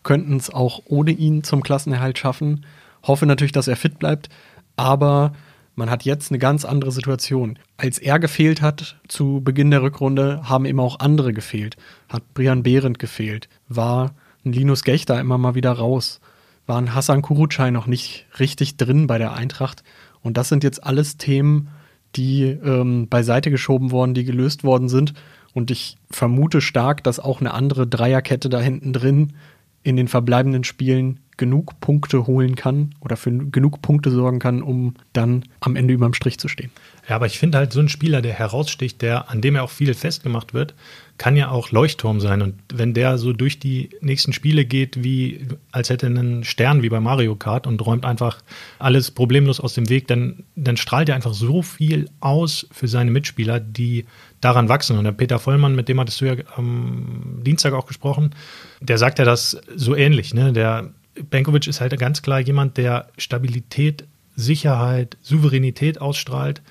könnten 0.04 0.36
es 0.36 0.48
auch 0.48 0.82
ohne 0.86 1.10
ihn 1.10 1.42
zum 1.42 1.62
Klassenerhalt 1.62 2.18
schaffen. 2.18 2.64
Hoffe 3.02 3.26
natürlich, 3.26 3.50
dass 3.50 3.66
er 3.66 3.74
fit 3.74 3.98
bleibt, 3.98 4.28
aber 4.76 5.32
man 5.74 5.90
hat 5.90 6.04
jetzt 6.04 6.30
eine 6.30 6.38
ganz 6.38 6.64
andere 6.64 6.92
Situation. 6.92 7.58
Als 7.76 7.98
er 7.98 8.20
gefehlt 8.20 8.62
hat 8.62 9.00
zu 9.08 9.40
Beginn 9.42 9.72
der 9.72 9.82
Rückrunde, 9.82 10.48
haben 10.48 10.66
eben 10.66 10.78
auch 10.78 11.00
andere 11.00 11.32
gefehlt. 11.32 11.76
Hat 12.08 12.22
Brian 12.34 12.62
Behrendt 12.62 13.00
gefehlt, 13.00 13.48
war 13.68 14.14
ein 14.44 14.52
Linus 14.52 14.84
Gechter 14.84 15.18
immer 15.18 15.36
mal 15.36 15.56
wieder 15.56 15.72
raus, 15.72 16.20
war 16.66 16.78
ein 16.78 16.94
Hassan 16.94 17.22
Kurutschei 17.22 17.70
noch 17.72 17.88
nicht 17.88 18.26
richtig 18.38 18.76
drin 18.76 19.08
bei 19.08 19.18
der 19.18 19.32
Eintracht. 19.32 19.82
Und 20.22 20.36
das 20.36 20.48
sind 20.48 20.62
jetzt 20.62 20.84
alles 20.84 21.16
Themen, 21.16 21.70
die 22.16 22.44
ähm, 22.44 23.08
beiseite 23.08 23.50
geschoben 23.50 23.90
worden, 23.90 24.14
die 24.14 24.24
gelöst 24.24 24.64
worden 24.64 24.88
sind. 24.88 25.14
Und 25.52 25.70
ich 25.70 25.96
vermute 26.10 26.60
stark, 26.60 27.04
dass 27.04 27.20
auch 27.20 27.40
eine 27.40 27.54
andere 27.54 27.86
Dreierkette 27.86 28.48
da 28.48 28.60
hinten 28.60 28.92
drin 28.92 29.34
in 29.82 29.96
den 29.96 30.08
verbleibenden 30.08 30.64
Spielen 30.64 31.20
genug 31.36 31.80
Punkte 31.80 32.26
holen 32.26 32.54
kann 32.54 32.94
oder 33.00 33.16
für 33.16 33.30
genug 33.30 33.82
Punkte 33.82 34.10
sorgen 34.10 34.38
kann, 34.38 34.62
um 34.62 34.94
dann 35.12 35.44
am 35.60 35.76
Ende 35.76 35.94
überm 35.94 36.14
Strich 36.14 36.38
zu 36.38 36.48
stehen. 36.48 36.70
Ja, 37.08 37.16
aber 37.16 37.26
ich 37.26 37.38
finde 37.38 37.58
halt 37.58 37.72
so 37.72 37.80
ein 37.80 37.88
Spieler, 37.88 38.22
der 38.22 38.32
heraussticht, 38.32 39.02
der, 39.02 39.30
an 39.30 39.40
dem 39.40 39.56
er 39.56 39.64
auch 39.64 39.70
viel 39.70 39.92
festgemacht 39.92 40.54
wird, 40.54 40.74
kann 41.18 41.36
ja 41.36 41.50
auch 41.50 41.70
Leuchtturm 41.70 42.18
sein. 42.20 42.42
Und 42.42 42.54
wenn 42.72 42.94
der 42.94 43.18
so 43.18 43.32
durch 43.32 43.58
die 43.58 43.90
nächsten 44.00 44.32
Spiele 44.32 44.64
geht, 44.64 45.04
wie 45.04 45.46
als 45.70 45.90
hätte 45.90 46.06
er 46.06 46.10
einen 46.10 46.44
Stern 46.44 46.82
wie 46.82 46.88
bei 46.88 47.00
Mario 47.00 47.36
Kart 47.36 47.66
und 47.66 47.84
räumt 47.84 48.04
einfach 48.04 48.40
alles 48.78 49.10
problemlos 49.10 49.60
aus 49.60 49.74
dem 49.74 49.88
Weg, 49.88 50.08
dann, 50.08 50.44
dann 50.56 50.76
strahlt 50.76 51.08
er 51.08 51.14
einfach 51.14 51.34
so 51.34 51.62
viel 51.62 52.08
aus 52.20 52.66
für 52.72 52.88
seine 52.88 53.10
Mitspieler, 53.10 53.60
die 53.60 54.06
daran 54.40 54.68
wachsen. 54.68 54.98
Und 54.98 55.04
der 55.04 55.12
Peter 55.12 55.38
Vollmann, 55.38 55.74
mit 55.74 55.88
dem 55.88 56.00
hattest 56.00 56.20
du 56.20 56.24
ja 56.24 56.34
am 56.56 57.40
Dienstag 57.42 57.74
auch 57.74 57.86
gesprochen, 57.86 58.34
der 58.80 58.98
sagt 58.98 59.18
ja 59.18 59.24
das 59.24 59.60
so 59.76 59.94
ähnlich. 59.94 60.34
Ne? 60.34 60.52
Der 60.52 60.90
Benkovic 61.14 61.66
ist 61.66 61.80
halt 61.80 61.98
ganz 61.98 62.22
klar 62.22 62.40
jemand, 62.40 62.76
der 62.76 63.08
Stabilität, 63.18 64.04
Sicherheit, 64.36 65.16
Souveränität 65.22 66.00
ausstrahlt. 66.00 66.62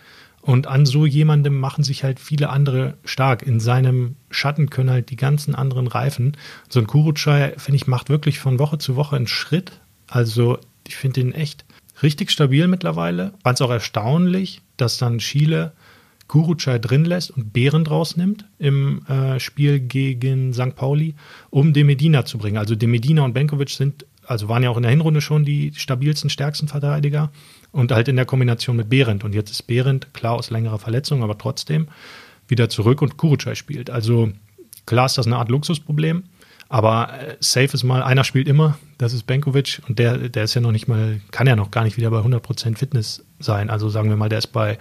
Und 0.41 0.67
an 0.67 0.85
so 0.85 1.05
jemandem 1.05 1.57
machen 1.57 1.85
sich 1.85 2.03
halt 2.03 2.19
viele 2.19 2.49
andere 2.49 2.97
stark. 3.05 3.43
In 3.43 3.61
seinem 3.61 4.15
Schatten 4.29 4.69
können 4.69 4.89
halt 4.89 5.09
die 5.09 5.15
ganzen 5.15 5.55
anderen 5.55 5.87
reifen. 5.87 6.35
So 6.67 6.81
ein 6.81 6.87
Kurucay, 6.87 7.53
finde 7.57 7.77
ich, 7.77 7.87
macht 7.87 8.09
wirklich 8.09 8.39
von 8.39 8.59
Woche 8.59 8.77
zu 8.77 8.97
Woche 8.97 9.15
einen 9.15 9.27
Schritt. 9.27 9.79
Also 10.07 10.59
ich 10.85 10.97
finde 10.97 11.21
ihn 11.21 11.31
echt 11.31 11.63
richtig 12.01 12.29
stabil 12.29 12.67
mittlerweile. 12.67 13.33
Fand 13.41 13.57
es 13.57 13.61
auch 13.61 13.71
erstaunlich, 13.71 14.61
dass 14.75 14.97
dann 14.97 15.19
Chile 15.19 15.71
Kurucay 16.27 16.79
drin 16.79 17.05
lässt 17.05 17.31
und 17.31 17.53
Behren 17.53 17.85
rausnimmt 17.85 18.45
im 18.59 19.05
äh, 19.07 19.39
Spiel 19.39 19.79
gegen 19.79 20.53
St. 20.53 20.75
Pauli, 20.75 21.15
um 21.51 21.71
De 21.73 21.83
Medina 21.83 22.25
zu 22.25 22.37
bringen. 22.37 22.57
Also 22.57 22.75
De 22.75 22.87
Medina 22.89 23.23
und 23.23 23.33
Benkovic 23.33 23.69
sind 23.69 24.05
also 24.25 24.49
waren 24.49 24.63
ja 24.63 24.69
auch 24.69 24.77
in 24.77 24.83
der 24.83 24.91
Hinrunde 24.91 25.21
schon 25.21 25.45
die 25.45 25.73
stabilsten, 25.75 26.29
stärksten 26.29 26.67
Verteidiger 26.67 27.31
und 27.71 27.91
halt 27.91 28.07
in 28.07 28.15
der 28.15 28.25
Kombination 28.25 28.75
mit 28.75 28.89
Behrendt. 28.89 29.23
Und 29.23 29.33
jetzt 29.33 29.51
ist 29.51 29.63
Behrendt, 29.63 30.13
klar 30.13 30.33
aus 30.33 30.49
längerer 30.49 30.79
Verletzung, 30.79 31.23
aber 31.23 31.37
trotzdem 31.37 31.87
wieder 32.47 32.69
zurück 32.69 33.01
und 33.01 33.17
Kurucay 33.17 33.55
spielt. 33.55 33.89
Also 33.89 34.31
klar 34.85 35.05
ist 35.05 35.17
das 35.17 35.27
eine 35.27 35.37
Art 35.37 35.49
Luxusproblem, 35.49 36.23
aber 36.69 37.13
äh, 37.19 37.37
safe 37.39 37.73
ist 37.73 37.83
mal, 37.83 38.03
einer 38.03 38.23
spielt 38.23 38.47
immer, 38.47 38.77
das 38.97 39.13
ist 39.13 39.23
Benkovic 39.23 39.81
und 39.87 39.99
der, 39.99 40.29
der 40.29 40.43
ist 40.43 40.53
ja 40.53 40.61
noch 40.61 40.71
nicht 40.71 40.87
mal, 40.87 41.21
kann 41.31 41.47
ja 41.47 41.55
noch 41.55 41.71
gar 41.71 41.83
nicht 41.83 41.97
wieder 41.97 42.09
bei 42.09 42.19
100% 42.19 42.77
Fitness 42.77 43.25
sein. 43.39 43.69
Also 43.69 43.89
sagen 43.89 44.09
wir 44.09 44.17
mal, 44.17 44.29
der 44.29 44.39
ist 44.39 44.47
bei 44.47 44.77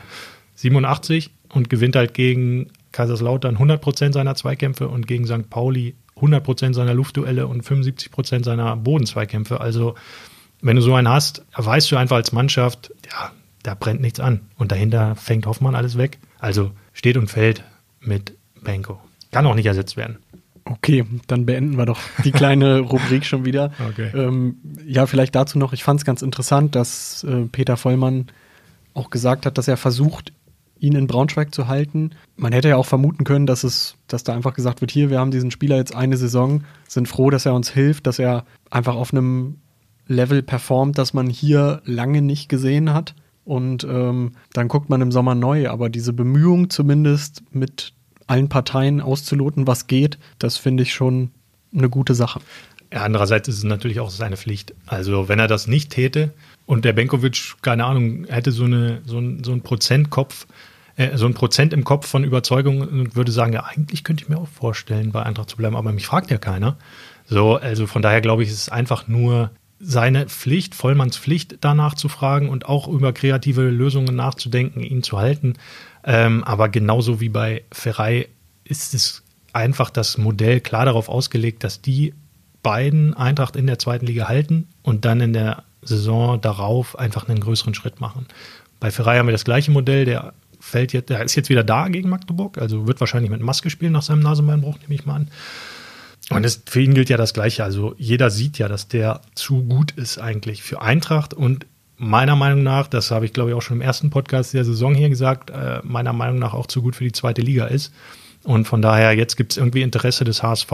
87 0.57 1.31
und 1.51 1.69
gewinnt 1.71 1.97
halt 1.97 2.15
gegen 2.15 2.71
Kaiserslautern 2.93 3.57
100% 3.57 4.13
seiner 4.13 4.35
Zweikämpfe 4.35 4.89
und 4.89 5.07
gegen 5.07 5.27
St. 5.27 5.49
Pauli 5.51 5.95
100% 6.23 6.75
seiner 6.75 6.95
Luftduelle 6.95 7.47
und 7.47 7.65
75% 7.65 8.45
seiner 8.45 8.77
Bodenzweikämpfe. 8.77 9.61
Also, 9.61 9.95
wenn 10.61 10.77
du 10.77 10.83
so 10.83 10.95
einen 10.95 11.09
hast, 11.09 11.45
weißt 11.57 11.91
du 11.91 11.97
einfach 11.97 12.17
als 12.17 12.33
Mannschaft, 12.33 12.93
ja, 13.11 13.33
da 13.63 13.75
brennt 13.75 14.01
nichts 14.01 14.21
an. 14.21 14.41
Und 14.57 14.73
dahinter 14.73 15.17
fängt 15.17 15.47
Hoffmann 15.47 15.75
alles 15.75 15.99
weg. 15.99 16.19
Also 16.39 16.71
steht 16.93 17.17
und 17.17 17.29
fällt 17.29 17.65
mit 18.01 18.35
Benko. 18.63 19.01
Kann 19.31 19.47
auch 19.47 19.55
nicht 19.55 19.67
ersetzt 19.67 19.97
werden. 19.97 20.19
Okay, 20.65 21.05
dann 21.27 21.45
beenden 21.45 21.77
wir 21.77 21.87
doch 21.87 21.99
die 22.25 22.31
kleine 22.31 22.79
Rubrik 22.81 23.25
schon 23.25 23.45
wieder. 23.45 23.73
Okay. 23.91 24.11
Ähm, 24.15 24.57
ja, 24.87 25.07
vielleicht 25.07 25.35
dazu 25.35 25.59
noch, 25.59 25.73
ich 25.73 25.83
fand 25.83 26.01
es 26.01 26.05
ganz 26.05 26.23
interessant, 26.23 26.77
dass 26.77 27.25
äh, 27.25 27.47
Peter 27.51 27.77
Vollmann 27.77 28.29
auch 28.95 29.11
gesagt 29.11 29.47
hat, 29.47 29.59
dass 29.59 29.67
er 29.67 29.77
versucht, 29.77 30.33
ihn 30.83 30.97
in 30.97 31.07
Braunschweig 31.07 31.55
zu 31.55 31.69
halten. 31.69 32.11
Man 32.37 32.53
hätte 32.53 32.69
ja 32.69 32.77
auch 32.77 32.87
vermuten 32.87 33.23
können, 33.25 33.47
dass 33.47 33.63
es, 33.63 33.95
dass 34.09 34.25
da 34.25 34.35
einfach 34.35 34.53
gesagt 34.53 34.81
wird, 34.81 34.91
hier, 34.91 35.11
wir 35.11 35.21
haben 35.21 35.31
diesen 35.31 35.53
Spieler 35.53 35.77
jetzt 35.77 35.95
eine 35.95 36.17
Saison, 36.17 36.65
sind 36.89 37.09
froh, 37.09 37.31
dass 37.31 37.47
er 37.47 37.55
uns 37.55 37.71
hilft, 37.71 38.07
dass 38.07 38.19
er 38.19 38.45
einfach 38.69 38.97
auf 38.97 39.13
einem 39.13 39.59
Level 40.09 40.43
performt, 40.43 40.99
das 40.99 41.15
man 41.15 41.29
hier 41.29 41.83
lange 41.85 42.21
nicht 42.21 42.49
gesehen 42.49 42.93
hat. 42.93 43.15
Und 43.45 43.85
ähm, 43.85 44.33
dann 44.53 44.69
guckt 44.69 44.91
man 44.91 45.01
im 45.01 45.13
Sommer 45.13 45.37
neu. 45.37 45.69
Aber 45.69 45.89
diese 45.89 46.13
Bemühung 46.13 46.69
zumindest 46.69 47.43
mit 47.53 47.93
allen 48.27 48.49
Parteien 48.49 49.01
auszuloten, 49.01 49.69
was 49.69 49.87
geht, 49.87 50.19
das 50.39 50.57
finde 50.57 50.83
ich 50.83 50.93
schon 50.93 51.31
eine 51.73 51.89
gute 51.89 52.15
Sache. 52.15 52.41
Andererseits 52.91 53.49
ist 53.49 53.59
es 53.59 53.65
natürlich 53.65 54.01
auch 54.01 54.11
seine 54.11 54.37
Pflicht. 54.37 54.75
Also 54.87 55.29
wenn 55.29 55.39
er 55.39 55.49
das 55.49 55.67
nicht 55.67 55.91
täte 55.91 56.33
und 56.67 56.85
der 56.85 56.93
Benkovic, 56.93 57.55
keine 57.63 57.85
Ahnung, 57.85 58.25
hätte 58.29 58.51
so, 58.51 58.65
eine, 58.65 59.01
so, 59.05 59.19
ein, 59.19 59.43
so 59.45 59.53
einen 59.53 59.63
Prozentkopf, 59.63 60.47
äh, 61.11 61.19
so 61.19 61.27
ein 61.27 61.35
Prozent 61.35 61.73
im 61.73 61.85
Kopf 61.85 62.07
von 62.07 62.25
Überzeugung 62.25 62.81
und 62.81 63.17
würde 63.17 63.33
sagen, 63.33 63.53
ja, 63.53 63.65
eigentlich 63.65 64.05
könnte 64.05 64.25
ich 64.25 64.29
mir 64.29 64.39
auch 64.39 64.49
vorstellen, 64.49 65.13
bei 65.13 65.23
Eintracht 65.23 65.51
zu 65.51 65.57
bleiben, 65.57 65.77
aber 65.77 65.93
mich 65.93 66.07
fragt 66.07 66.31
ja 66.31 66.39
keiner. 66.39 66.77
So, 67.27 67.57
also 67.57 67.87
von 67.87 68.03
daher 68.03 68.21
glaube 68.21 68.43
ich, 68.43 68.51
ist 68.51 68.63
es 68.63 68.69
einfach 68.69 69.09
nur 69.09 69.51
seine 69.81 70.29
Pflicht, 70.29 70.75
Vollmanns 70.75 71.17
Pflicht, 71.17 71.59
danach 71.61 71.95
zu 71.95 72.09
fragen 72.09 72.49
und 72.49 72.67
auch 72.67 72.87
über 72.87 73.13
kreative 73.13 73.63
Lösungen 73.63 74.15
nachzudenken, 74.15 74.81
ihn 74.81 75.03
zu 75.03 75.19
halten. 75.19 75.55
Ähm, 76.05 76.45
aber 76.45 76.69
genauso 76.69 77.21
wie 77.21 77.29
bei 77.29 77.65
Ferrei 77.73 78.29
ist 78.65 78.95
es 78.95 79.23
einfach 79.53 79.91
das 79.91 80.19
Modell 80.19 80.61
klar 80.61 80.85
darauf 80.85 81.09
ausgelegt, 81.09 81.65
dass 81.65 81.83
die 81.83 82.15
beiden 82.63 83.15
Eintracht 83.15 83.57
in 83.57 83.67
der 83.67 83.79
zweiten 83.79 84.07
Liga 84.07 84.29
halten 84.29 84.69
und 84.83 85.05
dann 85.05 85.21
in 85.21 85.33
der 85.33 85.65
Saison 85.83 86.41
darauf 86.41 86.97
einfach 86.97 87.29
einen 87.29 87.41
größeren 87.41 87.75
Schritt 87.75 88.01
machen. 88.01 88.27
Bei 88.79 88.91
Ferrari 88.91 89.19
haben 89.19 89.27
wir 89.27 89.33
das 89.33 89.45
gleiche 89.45 89.73
Modell, 89.73 90.05
der 90.05 90.33
fällt 90.63 90.93
jetzt, 90.93 91.11
der 91.11 91.23
ist 91.25 91.35
jetzt 91.35 91.51
wieder 91.51 91.65
da 91.65 91.89
gegen 91.89 92.09
Magdeburg, 92.09 92.57
also 92.57 92.87
wird 92.87 93.01
wahrscheinlich 93.01 93.31
mit 93.31 93.43
Maske 93.43 93.69
spielen 93.69 93.93
nach 93.93 94.03
seinem 94.03 94.21
Nasenbeinbruch, 94.21 94.79
nehme 94.81 94.95
ich 94.95 95.05
mal 95.05 95.17
an. 95.17 95.29
Und 96.31 96.45
das, 96.45 96.63
für 96.65 96.81
ihn 96.81 96.95
gilt 96.95 97.11
ja 97.11 97.17
das 97.17 97.35
Gleiche. 97.35 97.65
Also 97.65 97.95
jeder 97.99 98.31
sieht 98.31 98.59
ja, 98.59 98.69
dass 98.69 98.87
der 98.87 99.21
zu 99.35 99.65
gut 99.65 99.91
ist 99.93 100.19
eigentlich 100.19 100.63
für 100.63 100.81
Eintracht 100.81 101.35
und 101.35 101.67
meiner 101.99 102.37
Meinung 102.37 102.63
nach, 102.63 102.87
das 102.87 103.11
habe 103.11 103.27
ich 103.27 103.33
glaube 103.33 103.51
ich 103.51 103.57
auch 103.57 103.61
schon 103.61 103.79
im 103.79 103.83
ersten 103.83 104.11
Podcast 104.11 104.55
der 104.55 104.65
Saison 104.65 104.95
hier 104.95 105.09
gesagt, 105.09 105.51
äh, 105.51 105.81
meiner 105.83 106.13
Meinung 106.13 106.39
nach 106.39 106.55
auch 106.55 106.69
zu 106.69 106.81
gut 106.81 106.97
für 106.97 107.05
die 107.05 107.13
zweite 107.13 107.43
Liga 107.43 107.67
ist. 107.67 107.93
Und 108.45 108.67
von 108.67 108.83
daher, 108.83 109.13
jetzt 109.13 109.37
gibt 109.37 109.53
es 109.53 109.59
irgendwie 109.59 109.83
Interesse 109.83 110.25
des 110.25 110.43
HSV. 110.43 110.73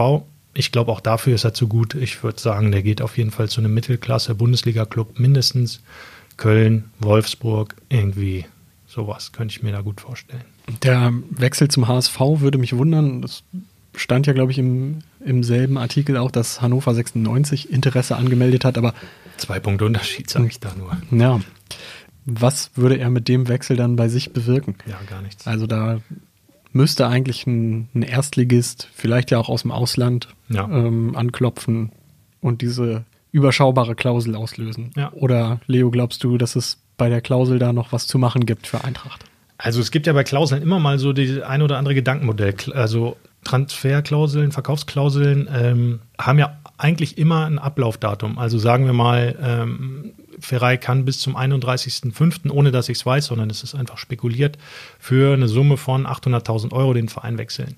Ich 0.53 0.71
glaube, 0.71 0.91
auch 0.91 1.01
dafür 1.01 1.35
ist 1.35 1.43
er 1.43 1.53
zu 1.53 1.67
gut. 1.67 1.93
Ich 1.95 2.23
würde 2.23 2.39
sagen, 2.39 2.71
der 2.71 2.83
geht 2.83 3.01
auf 3.01 3.17
jeden 3.17 3.31
Fall 3.31 3.49
zu 3.49 3.61
einem 3.61 3.73
Mittelklasse-Bundesliga-Club 3.73 5.19
mindestens. 5.19 5.81
Köln, 6.37 6.85
Wolfsburg, 6.99 7.75
irgendwie 7.89 8.45
sowas 8.89 9.31
könnte 9.31 9.53
ich 9.55 9.63
mir 9.63 9.71
da 9.71 9.81
gut 9.81 10.01
vorstellen. 10.01 10.43
Der 10.83 11.13
Wechsel 11.29 11.67
zum 11.69 11.87
HSV 11.87 12.19
würde 12.19 12.57
mich 12.57 12.75
wundern. 12.75 13.21
Das 13.21 13.43
stand 13.95 14.27
ja, 14.27 14.33
glaube 14.33 14.51
ich, 14.51 14.57
im, 14.57 14.99
im 15.23 15.43
selben 15.43 15.77
Artikel 15.77 16.17
auch, 16.17 16.31
dass 16.31 16.61
Hannover 16.61 16.93
96 16.93 17.71
Interesse 17.71 18.15
angemeldet 18.17 18.65
hat, 18.65 18.77
aber 18.77 18.93
Zwei 19.37 19.59
Punkte 19.59 19.85
Unterschied, 19.85 20.29
sage 20.29 20.47
ich 20.47 20.59
da 20.59 20.71
nur. 20.75 20.97
ja, 21.17 21.39
was 22.25 22.71
würde 22.75 22.97
er 22.97 23.09
mit 23.09 23.27
dem 23.27 23.47
Wechsel 23.47 23.77
dann 23.77 23.95
bei 23.95 24.09
sich 24.09 24.33
bewirken? 24.33 24.75
Ja, 24.85 24.99
gar 25.09 25.21
nichts. 25.21 25.47
Also 25.47 25.65
da 25.65 26.01
müsste 26.73 27.07
eigentlich 27.07 27.47
ein, 27.47 27.87
ein 27.95 28.03
Erstligist, 28.03 28.89
vielleicht 28.93 29.31
ja 29.31 29.37
auch 29.39 29.49
aus 29.49 29.61
dem 29.63 29.71
Ausland, 29.71 30.27
Ja. 30.49 30.65
ähm, 30.69 31.15
anklopfen 31.15 31.91
und 32.41 32.61
diese 32.61 33.05
überschaubare 33.31 33.95
Klausel 33.95 34.35
auslösen. 34.35 34.91
Ja. 34.97 35.11
Oder 35.13 35.61
Leo, 35.67 35.89
glaubst 35.89 36.23
du, 36.23 36.37
dass 36.37 36.55
es 36.55 36.77
bei 36.99 37.09
der 37.09 37.21
Klausel 37.21 37.57
da 37.57 37.73
noch 37.73 37.91
was 37.91 38.05
zu 38.05 38.19
machen 38.19 38.45
gibt 38.45 38.67
für 38.67 38.83
Eintracht? 38.83 39.25
Also 39.57 39.81
es 39.81 39.89
gibt 39.91 40.07
ja 40.07 40.13
bei 40.13 40.23
Klauseln 40.23 40.61
immer 40.61 40.79
mal 40.79 40.99
so 40.99 41.11
die 41.11 41.43
ein 41.43 41.61
oder 41.63 41.77
andere 41.77 41.95
Gedankenmodell. 41.95 42.55
Also 42.73 43.17
Transferklauseln, 43.43 44.51
Verkaufsklauseln 44.51 45.49
ähm, 45.53 45.99
haben 46.17 46.39
ja 46.39 46.57
eigentlich 46.77 47.17
immer 47.17 47.45
ein 47.45 47.59
Ablaufdatum. 47.59 48.37
Also 48.37 48.57
sagen 48.57 48.85
wir 48.85 48.93
mal, 48.93 49.35
ähm, 49.41 50.13
Ferrari 50.39 50.77
kann 50.77 51.05
bis 51.05 51.19
zum 51.19 51.35
31.05., 51.35 52.49
ohne 52.51 52.71
dass 52.71 52.89
ich 52.89 52.97
es 52.99 53.05
weiß, 53.05 53.25
sondern 53.25 53.49
es 53.49 53.63
ist 53.63 53.75
einfach 53.75 53.97
spekuliert, 53.97 54.57
für 54.99 55.33
eine 55.33 55.47
Summe 55.47 55.77
von 55.77 56.05
800.000 56.05 56.71
Euro 56.71 56.93
den 56.93 57.09
Verein 57.09 57.37
wechseln. 57.37 57.75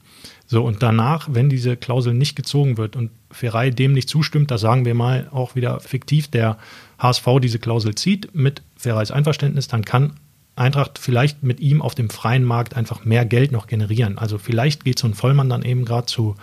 So, 0.47 0.63
und 0.63 0.83
danach, 0.83 1.29
wenn 1.31 1.49
diese 1.49 1.77
Klausel 1.77 2.13
nicht 2.13 2.35
gezogen 2.35 2.77
wird 2.77 2.95
und 2.95 3.11
Ferrari 3.31 3.71
dem 3.71 3.93
nicht 3.93 4.09
zustimmt, 4.09 4.51
da 4.51 4.57
sagen 4.57 4.85
wir 4.85 4.93
mal 4.93 5.29
auch 5.31 5.55
wieder 5.55 5.79
fiktiv, 5.79 6.27
der 6.27 6.57
HSV 6.99 7.25
diese 7.41 7.59
Klausel 7.59 7.95
zieht 7.95 8.35
mit 8.35 8.61
Ferraris 8.75 9.11
Einverständnis, 9.11 9.67
dann 9.67 9.85
kann 9.85 10.13
Eintracht 10.55 10.99
vielleicht 10.99 11.43
mit 11.43 11.59
ihm 11.59 11.81
auf 11.81 11.95
dem 11.95 12.09
freien 12.09 12.43
Markt 12.43 12.75
einfach 12.75 13.05
mehr 13.05 13.25
Geld 13.25 13.51
noch 13.51 13.67
generieren. 13.67 14.17
Also 14.17 14.37
vielleicht 14.37 14.83
geht 14.83 14.99
so 14.99 15.07
ein 15.07 15.13
Vollmann 15.13 15.49
dann 15.49 15.63
eben 15.63 15.85
gerade 15.85 16.07
zu 16.07 16.35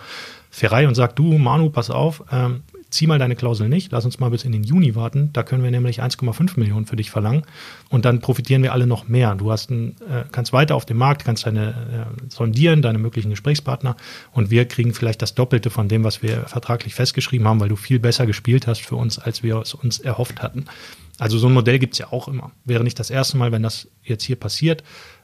Ferrari 0.49 0.87
und 0.87 0.95
sagt, 0.95 1.19
du 1.19 1.37
Manu, 1.37 1.69
pass 1.69 1.89
auf, 1.91 2.23
ähm, 2.31 2.63
zieh 2.89 3.07
mal 3.07 3.19
deine 3.19 3.35
Klausel 3.35 3.69
nicht, 3.69 3.91
lass 3.91 4.05
uns 4.05 4.19
mal 4.19 4.29
bis 4.29 4.43
in 4.43 4.51
den 4.51 4.63
Juni 4.63 4.95
warten, 4.95 5.29
da 5.33 5.43
können 5.43 5.63
wir 5.63 5.71
nämlich 5.71 6.01
1,5 6.01 6.59
Millionen 6.59 6.85
für 6.85 6.95
dich 6.95 7.11
verlangen 7.11 7.43
und 7.89 8.05
dann 8.05 8.19
profitieren 8.19 8.63
wir 8.63 8.73
alle 8.73 8.87
noch 8.87 9.07
mehr. 9.07 9.35
Du 9.35 9.51
hast 9.51 9.69
ein, 9.69 9.95
äh, 10.09 10.23
kannst 10.31 10.53
weiter 10.53 10.75
auf 10.75 10.85
dem 10.85 10.97
Markt, 10.97 11.25
kannst 11.25 11.45
deine 11.45 11.69
äh, 11.69 12.29
sondieren, 12.29 12.81
deine 12.81 12.97
möglichen 12.97 13.29
Gesprächspartner 13.29 13.95
und 14.31 14.49
wir 14.49 14.65
kriegen 14.65 14.93
vielleicht 14.93 15.21
das 15.21 15.35
Doppelte 15.35 15.69
von 15.69 15.87
dem, 15.87 16.03
was 16.03 16.23
wir 16.23 16.41
vertraglich 16.47 16.95
festgeschrieben 16.95 17.47
haben, 17.47 17.59
weil 17.59 17.69
du 17.69 17.75
viel 17.75 17.99
besser 17.99 18.25
gespielt 18.25 18.67
hast 18.67 18.81
für 18.81 18.95
uns, 18.95 19.19
als 19.19 19.43
wir 19.43 19.57
es 19.57 19.73
uns 19.73 19.99
erhofft 19.99 20.41
hatten. 20.41 20.65
Also 21.19 21.37
so 21.37 21.47
ein 21.47 21.53
Modell 21.53 21.79
gibt 21.79 21.93
es 21.93 21.99
ja 21.99 22.11
auch 22.11 22.27
immer. 22.27 22.51
Wäre 22.63 22.83
nicht 22.83 22.97
das 22.97 23.09
erste 23.09 23.37
Mal, 23.37 23.51
wenn 23.51 23.61
das 23.61 23.89
jetzt 24.03 24.23
hier 24.23 24.37
passiert. 24.37 24.83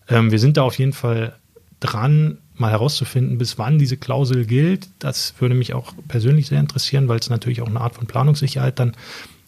Ähm, 0.09 0.29
wir 0.29 0.39
sind 0.39 0.57
da 0.57 0.63
auf 0.63 0.77
jeden 0.77 0.93
Fall 0.93 1.35
dran, 1.79 2.39
mal 2.57 2.71
herauszufinden, 2.71 3.37
bis 3.37 3.57
wann 3.57 3.79
diese 3.79 3.97
Klausel 3.97 4.45
gilt. 4.45 4.87
Das 4.99 5.33
würde 5.39 5.55
mich 5.55 5.73
auch 5.73 5.93
persönlich 6.07 6.47
sehr 6.47 6.59
interessieren, 6.59 7.07
weil 7.07 7.19
es 7.19 7.29
natürlich 7.29 7.61
auch 7.61 7.67
eine 7.67 7.81
Art 7.81 7.95
von 7.95 8.07
Planungssicherheit 8.07 8.79
dann 8.79 8.93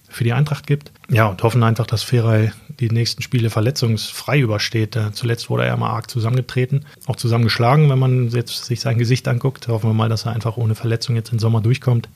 für 0.09 0.23
die 0.23 0.33
Eintracht 0.33 0.67
gibt. 0.67 0.91
Ja, 1.09 1.27
und 1.27 1.43
hoffen 1.43 1.63
einfach, 1.63 1.85
dass 1.85 2.03
Ferrei 2.03 2.53
die 2.79 2.89
nächsten 2.89 3.21
Spiele 3.21 3.49
verletzungsfrei 3.49 4.39
übersteht. 4.39 4.95
Äh, 4.95 5.11
Zuletzt 5.11 5.49
wurde 5.49 5.65
er 5.65 5.77
mal 5.77 5.89
arg 5.89 6.09
zusammengetreten, 6.09 6.85
auch 7.05 7.15
zusammengeschlagen, 7.17 7.89
wenn 7.89 7.99
man 7.99 8.29
jetzt 8.29 8.65
sich 8.65 8.79
sein 8.79 8.97
Gesicht 8.97 9.27
anguckt. 9.27 9.67
Hoffen 9.67 9.89
wir 9.89 9.93
mal, 9.93 10.09
dass 10.09 10.25
er 10.25 10.33
einfach 10.33 10.57
ohne 10.57 10.75
Verletzung 10.75 11.15
jetzt 11.15 11.31
im 11.31 11.39
Sommer 11.39 11.61
durchkommt. 11.61 12.09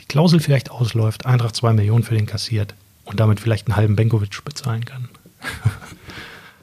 Die 0.00 0.06
Klausel 0.06 0.40
vielleicht 0.40 0.70
ausläuft, 0.70 1.26
Eintracht 1.26 1.56
zwei 1.56 1.72
Millionen 1.72 2.04
für 2.04 2.14
den 2.14 2.26
kassiert 2.26 2.74
und 3.04 3.20
damit 3.20 3.40
vielleicht 3.40 3.66
einen 3.66 3.76
halben 3.76 3.96
Benkovic 3.96 4.44
bezahlen 4.44 4.84
kann. 4.84 5.08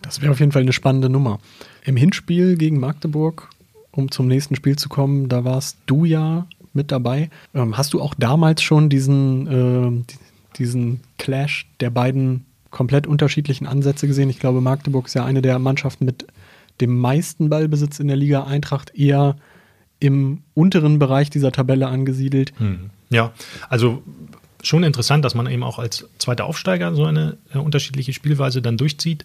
Das 0.01 0.21
wäre 0.21 0.31
auf 0.31 0.39
jeden 0.39 0.51
Fall 0.51 0.61
eine 0.61 0.71
spannende 0.71 1.09
Nummer. 1.09 1.39
Im 1.83 1.97
Hinspiel 1.97 2.57
gegen 2.57 2.79
Magdeburg, 2.79 3.49
um 3.95 4.11
zum 4.11 4.27
nächsten 4.27 4.55
Spiel 4.55 4.75
zu 4.77 4.89
kommen, 4.89 5.29
da 5.29 5.43
warst 5.43 5.77
du 5.85 6.05
ja 6.05 6.47
mit 6.73 6.91
dabei. 6.91 7.29
Ähm, 7.53 7.77
hast 7.77 7.93
du 7.93 8.01
auch 8.01 8.13
damals 8.15 8.61
schon 8.61 8.89
diesen, 8.89 9.45
die- 10.07 10.15
diesen 10.57 10.99
Clash 11.17 11.67
der 11.79 11.89
beiden 11.89 12.45
komplett 12.71 13.07
unterschiedlichen 13.07 13.67
Ansätze 13.67 14.07
gesehen? 14.07 14.29
Ich 14.29 14.39
glaube, 14.39 14.61
Magdeburg 14.61 15.05
ist 15.07 15.13
ja 15.13 15.23
eine 15.25 15.41
der 15.41 15.59
Mannschaften 15.59 16.05
mit 16.05 16.25
dem 16.81 16.97
meisten 16.99 17.49
Ballbesitz 17.49 17.99
in 17.99 18.07
der 18.07 18.17
Liga. 18.17 18.43
Eintracht 18.43 18.93
eher 18.95 19.37
im 19.99 20.41
unteren 20.53 20.99
Bereich 20.99 21.29
dieser 21.29 21.51
Tabelle 21.53 21.87
angesiedelt. 21.87 22.51
Ja, 23.09 23.31
also 23.69 24.03
schon 24.61 24.83
interessant, 24.83 25.23
dass 25.23 25.35
man 25.35 25.47
eben 25.47 25.63
auch 25.63 25.79
als 25.79 26.05
zweiter 26.17 26.45
Aufsteiger 26.45 26.93
so 26.95 27.05
eine 27.05 27.37
äh, 27.53 27.59
unterschiedliche 27.59 28.11
Spielweise 28.13 28.61
dann 28.61 28.75
durchzieht. 28.77 29.23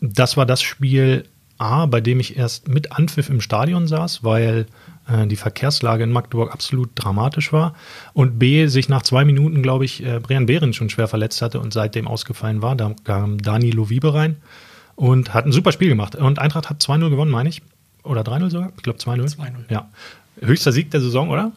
Das 0.00 0.36
war 0.36 0.44
das 0.44 0.60
Spiel 0.62 1.24
A, 1.60 1.86
bei 1.86 2.00
dem 2.00 2.20
ich 2.20 2.36
erst 2.36 2.68
mit 2.68 2.92
Anpfiff 2.92 3.28
im 3.28 3.40
Stadion 3.40 3.86
saß, 3.86 4.24
weil 4.24 4.66
äh, 5.08 5.26
die 5.26 5.36
Verkehrslage 5.36 6.04
in 6.04 6.10
Magdeburg 6.10 6.52
absolut 6.52 6.90
dramatisch 6.94 7.52
war. 7.52 7.74
Und 8.14 8.38
B, 8.38 8.66
sich 8.66 8.88
nach 8.88 9.02
zwei 9.02 9.24
Minuten, 9.24 9.62
glaube 9.62 9.84
ich, 9.84 10.04
äh, 10.04 10.20
Brian 10.20 10.46
Behrens 10.46 10.76
schon 10.76 10.88
schwer 10.88 11.08
verletzt 11.08 11.42
hatte 11.42 11.60
und 11.60 11.72
seitdem 11.72 12.08
ausgefallen 12.08 12.62
war. 12.62 12.76
Da 12.76 12.94
kam 13.04 13.38
Dani 13.38 13.70
Lovibe 13.70 14.14
rein 14.14 14.36
und 14.96 15.34
hat 15.34 15.44
ein 15.44 15.52
super 15.52 15.72
Spiel 15.72 15.88
gemacht. 15.88 16.16
Und 16.16 16.38
Eintracht 16.38 16.70
hat 16.70 16.82
2-0 16.82 17.10
gewonnen, 17.10 17.30
meine 17.30 17.48
ich. 17.48 17.62
Oder 18.04 18.22
3-0 18.22 18.50
sogar? 18.50 18.72
Ich 18.76 18.82
glaube 18.82 18.98
2-0. 18.98 19.36
2-0. 19.36 19.46
Ja. 19.68 19.90
Höchster 20.40 20.72
Sieg 20.72 20.90
der 20.90 21.02
Saison, 21.02 21.28
oder? 21.28 21.52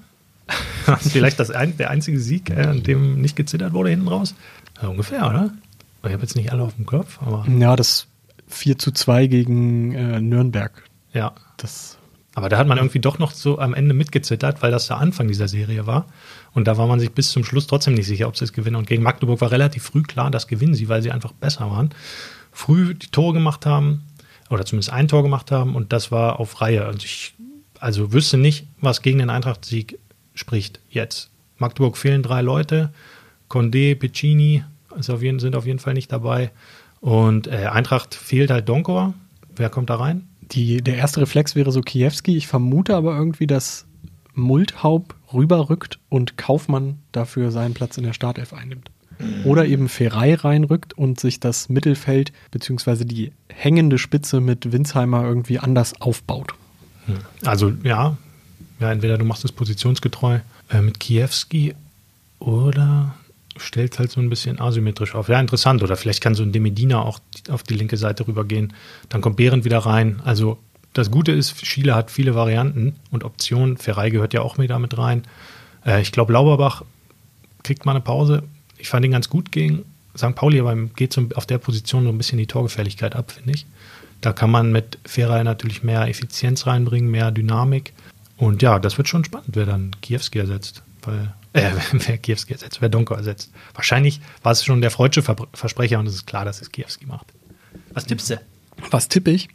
Vielleicht 1.00 1.40
das 1.40 1.50
ein, 1.50 1.78
der 1.78 1.90
einzige 1.90 2.20
Sieg, 2.20 2.50
äh, 2.50 2.64
an 2.64 2.84
dem 2.84 3.22
nicht 3.22 3.38
gezittert 3.38 3.72
wurde 3.72 3.90
hinten 3.90 4.10
raus. 4.10 4.36
Ja, 4.82 4.90
ungefähr, 4.90 5.30
oder? 5.30 5.52
Ich 6.06 6.12
habe 6.12 6.22
jetzt 6.22 6.36
nicht 6.36 6.52
alle 6.52 6.64
auf 6.64 6.76
dem 6.76 6.86
Kopf, 6.86 7.20
aber 7.22 7.46
Ja, 7.48 7.78
das 7.78 8.08
4 8.48 8.78
zu 8.78 8.92
2 8.92 9.28
gegen 9.28 9.94
äh, 9.94 10.22
Nürnberg. 10.22 10.84
ja. 11.14 11.34
Das 11.58 11.98
Aber 12.36 12.50
da 12.50 12.58
hat 12.58 12.68
man 12.68 12.78
irgendwie 12.78 13.00
doch 13.00 13.20
noch 13.20 13.32
so 13.32 13.60
am 13.60 13.74
Ende 13.74 13.94
mitgezittert, 13.94 14.62
weil 14.62 14.72
das 14.72 14.88
der 14.88 14.98
Anfang 14.98 15.28
dieser 15.28 15.48
Serie 15.48 15.88
war. 15.88 16.08
Und 16.54 16.68
da 16.68 16.78
war 16.78 16.88
man 16.88 17.00
sich 17.00 17.12
bis 17.12 17.32
zum 17.32 17.44
Schluss 17.44 17.68
trotzdem 17.68 17.94
nicht 17.94 18.08
sicher, 18.08 18.28
ob 18.28 18.38
sie 18.38 18.46
es 18.46 18.54
gewinnen. 18.54 18.76
Und 18.76 18.88
gegen 18.88 19.04
Magdeburg 19.04 19.40
war 19.42 19.52
relativ 19.52 19.84
früh 19.84 20.04
klar, 20.04 20.32
das 20.32 20.48
gewinnen 20.48 20.74
sie, 20.74 20.90
weil 20.90 21.02
sie 21.02 21.12
einfach 21.12 21.32
besser 21.32 21.70
waren. 21.72 21.92
Früh 22.52 22.94
die 22.96 23.08
Tore 23.08 23.34
gemacht 23.34 23.66
haben, 23.66 24.04
oder 24.50 24.66
zumindest 24.66 24.92
ein 24.92 25.08
Tor 25.08 25.24
gemacht 25.24 25.52
haben, 25.52 25.76
und 25.76 25.94
das 25.94 26.12
war 26.12 26.40
auf 26.40 26.62
Reihe. 26.62 26.88
Und 26.90 27.04
ich 27.04 27.34
also 27.80 28.14
wüsste 28.14 28.38
nicht, 28.38 28.68
was 28.80 29.02
gegen 29.02 29.20
den 29.20 29.30
Eintracht-Sieg 29.30 30.00
spricht 30.36 30.80
jetzt. 30.90 31.30
Magdeburg 31.58 31.98
fehlen 31.98 32.24
drei 32.24 32.42
Leute. 32.42 32.94
Condé, 33.50 33.96
Piccini 33.96 34.64
ist 34.98 35.10
auf 35.10 35.22
jeden, 35.22 35.40
sind 35.40 35.56
auf 35.56 35.66
jeden 35.66 35.80
Fall 35.80 35.94
nicht 35.94 36.12
dabei. 36.12 36.52
Und 37.04 37.48
äh, 37.48 37.66
Eintracht 37.66 38.16
fehlt 38.16 38.50
halt 38.50 38.70
Donkor. 38.70 39.14
Wer 39.58 39.70
kommt 39.70 39.90
da 39.90 39.98
rein? 39.98 40.30
Die, 40.54 40.82
der 40.82 40.96
erste 40.96 41.20
Reflex 41.20 41.54
wäre 41.54 41.70
so 41.74 41.82
Kiewski. 41.82 42.38
Ich 42.38 42.48
vermute 42.48 42.96
aber 42.96 43.14
irgendwie, 43.14 43.46
dass 43.46 43.86
Multhaub 44.36 45.14
rüberrückt 45.34 46.00
und 46.08 46.38
Kaufmann 46.38 47.00
dafür 47.12 47.52
seinen 47.52 47.74
Platz 47.74 47.98
in 47.98 48.06
der 48.06 48.14
Startelf 48.14 48.54
einnimmt. 48.54 48.90
Oder 49.44 49.66
eben 49.66 49.90
Ferrei 49.90 50.34
reinrückt 50.34 50.94
und 50.94 51.20
sich 51.20 51.42
das 51.42 51.68
Mittelfeld 51.68 52.32
bzw. 52.52 53.04
die 53.04 53.34
hängende 53.50 53.98
Spitze 53.98 54.40
mit 54.40 54.72
Winsheimer 54.72 55.26
irgendwie 55.26 55.60
anders 55.60 56.00
aufbaut. 56.00 56.54
Also 57.44 57.74
ja, 57.84 58.16
ja, 58.80 58.92
entweder 58.94 59.18
du 59.18 59.26
machst 59.26 59.44
es 59.44 59.52
positionsgetreu 59.52 60.40
äh, 60.70 60.82
mit 60.82 61.02
Kiewski 61.02 61.76
oder 62.40 63.14
du 63.54 63.60
stellst 63.60 64.00
halt 64.00 64.12
so 64.12 64.20
ein 64.20 64.30
bisschen 64.30 64.60
asymmetrisch 64.60 65.16
auf. 65.16 65.30
Ja, 65.30 65.40
interessant. 65.40 65.84
Oder 65.84 65.96
vielleicht 65.96 66.22
kann 66.22 66.36
so 66.36 66.44
ein 66.44 66.52
Demedina 66.52 67.02
auch 67.02 67.20
auf 67.50 67.64
die 67.64 67.76
linke 67.76 67.98
Seite 67.98 68.28
rübergehen. 68.28 68.74
Dann 69.10 69.22
kommt 69.22 69.38
Behrendt 69.38 69.66
wieder 69.66 69.80
rein. 69.80 70.22
Also 70.24 70.58
das 70.94 71.12
Gute 71.12 71.32
ist, 71.32 71.66
Schiele 71.66 71.96
hat 71.96 72.12
viele 72.12 72.36
Varianten 72.36 72.96
und 73.12 73.24
Optionen. 73.24 73.78
Ferrei 73.78 74.10
gehört 74.10 74.34
ja 74.34 74.42
auch 74.42 74.58
mit 74.58 74.98
rein. 74.98 75.24
Äh, 75.86 76.02
ich 76.02 76.12
glaube, 76.12 76.34
Lauberbach 76.34 76.84
kriegt 77.64 77.86
mal 77.86 77.92
eine 77.92 78.02
Pause. 78.02 78.44
Ich 78.78 78.90
fand 78.90 79.06
ihn 79.06 79.12
ganz 79.12 79.30
gut 79.30 79.52
gegen 79.52 79.86
St. 80.18 80.36
Pauli, 80.36 80.60
aber 80.60 80.76
geht 80.76 81.14
so 81.14 81.28
auf 81.36 81.46
der 81.46 81.58
Position 81.58 82.04
so 82.04 82.10
ein 82.10 82.18
bisschen 82.18 82.38
die 82.38 82.48
Torgefährlichkeit 82.48 83.16
ab, 83.16 83.32
finde 83.32 83.54
ich. 83.54 83.66
Da 84.22 84.32
kann 84.32 84.52
man 84.52 84.72
mit 84.72 85.00
Ferrei 85.06 85.44
natürlich 85.44 85.84
mehr 85.84 86.08
Effizienz 86.08 86.68
reinbringen, 86.68 87.10
mehr 87.10 87.32
Dynamik. 87.32 87.94
Und 88.38 88.62
ja, 88.62 88.80
das 88.80 88.98
wird 88.98 89.08
schon 89.08 89.26
spannend, 89.26 89.50
wer 89.56 89.66
dann 89.66 89.92
Kiewski 90.02 90.40
ersetzt. 90.40 90.84
Weil, 91.02 91.34
äh, 91.62 91.72
wer 91.92 92.18
Kiewski 92.18 92.54
ersetzt, 92.54 92.82
wer 92.82 92.90
Donko 92.90 93.14
ersetzt. 93.14 93.52
Wahrscheinlich 93.74 94.22
war 94.42 94.52
es 94.52 94.64
schon 94.64 94.82
der 94.82 94.92
freudsche 94.92 95.22
Ver 95.22 95.36
Versprecher 95.54 96.00
und 96.00 96.08
es 96.08 96.16
ist 96.16 96.28
klar, 96.28 96.46
dass 96.46 96.62
es 96.62 96.72
Kiewski 96.72 97.06
macht. 97.06 97.28
Was 97.94 98.06
tippst 98.06 98.30
du? 98.30 98.42
Was 98.92 99.08
tippe 99.08 99.32
ich? 99.32 99.50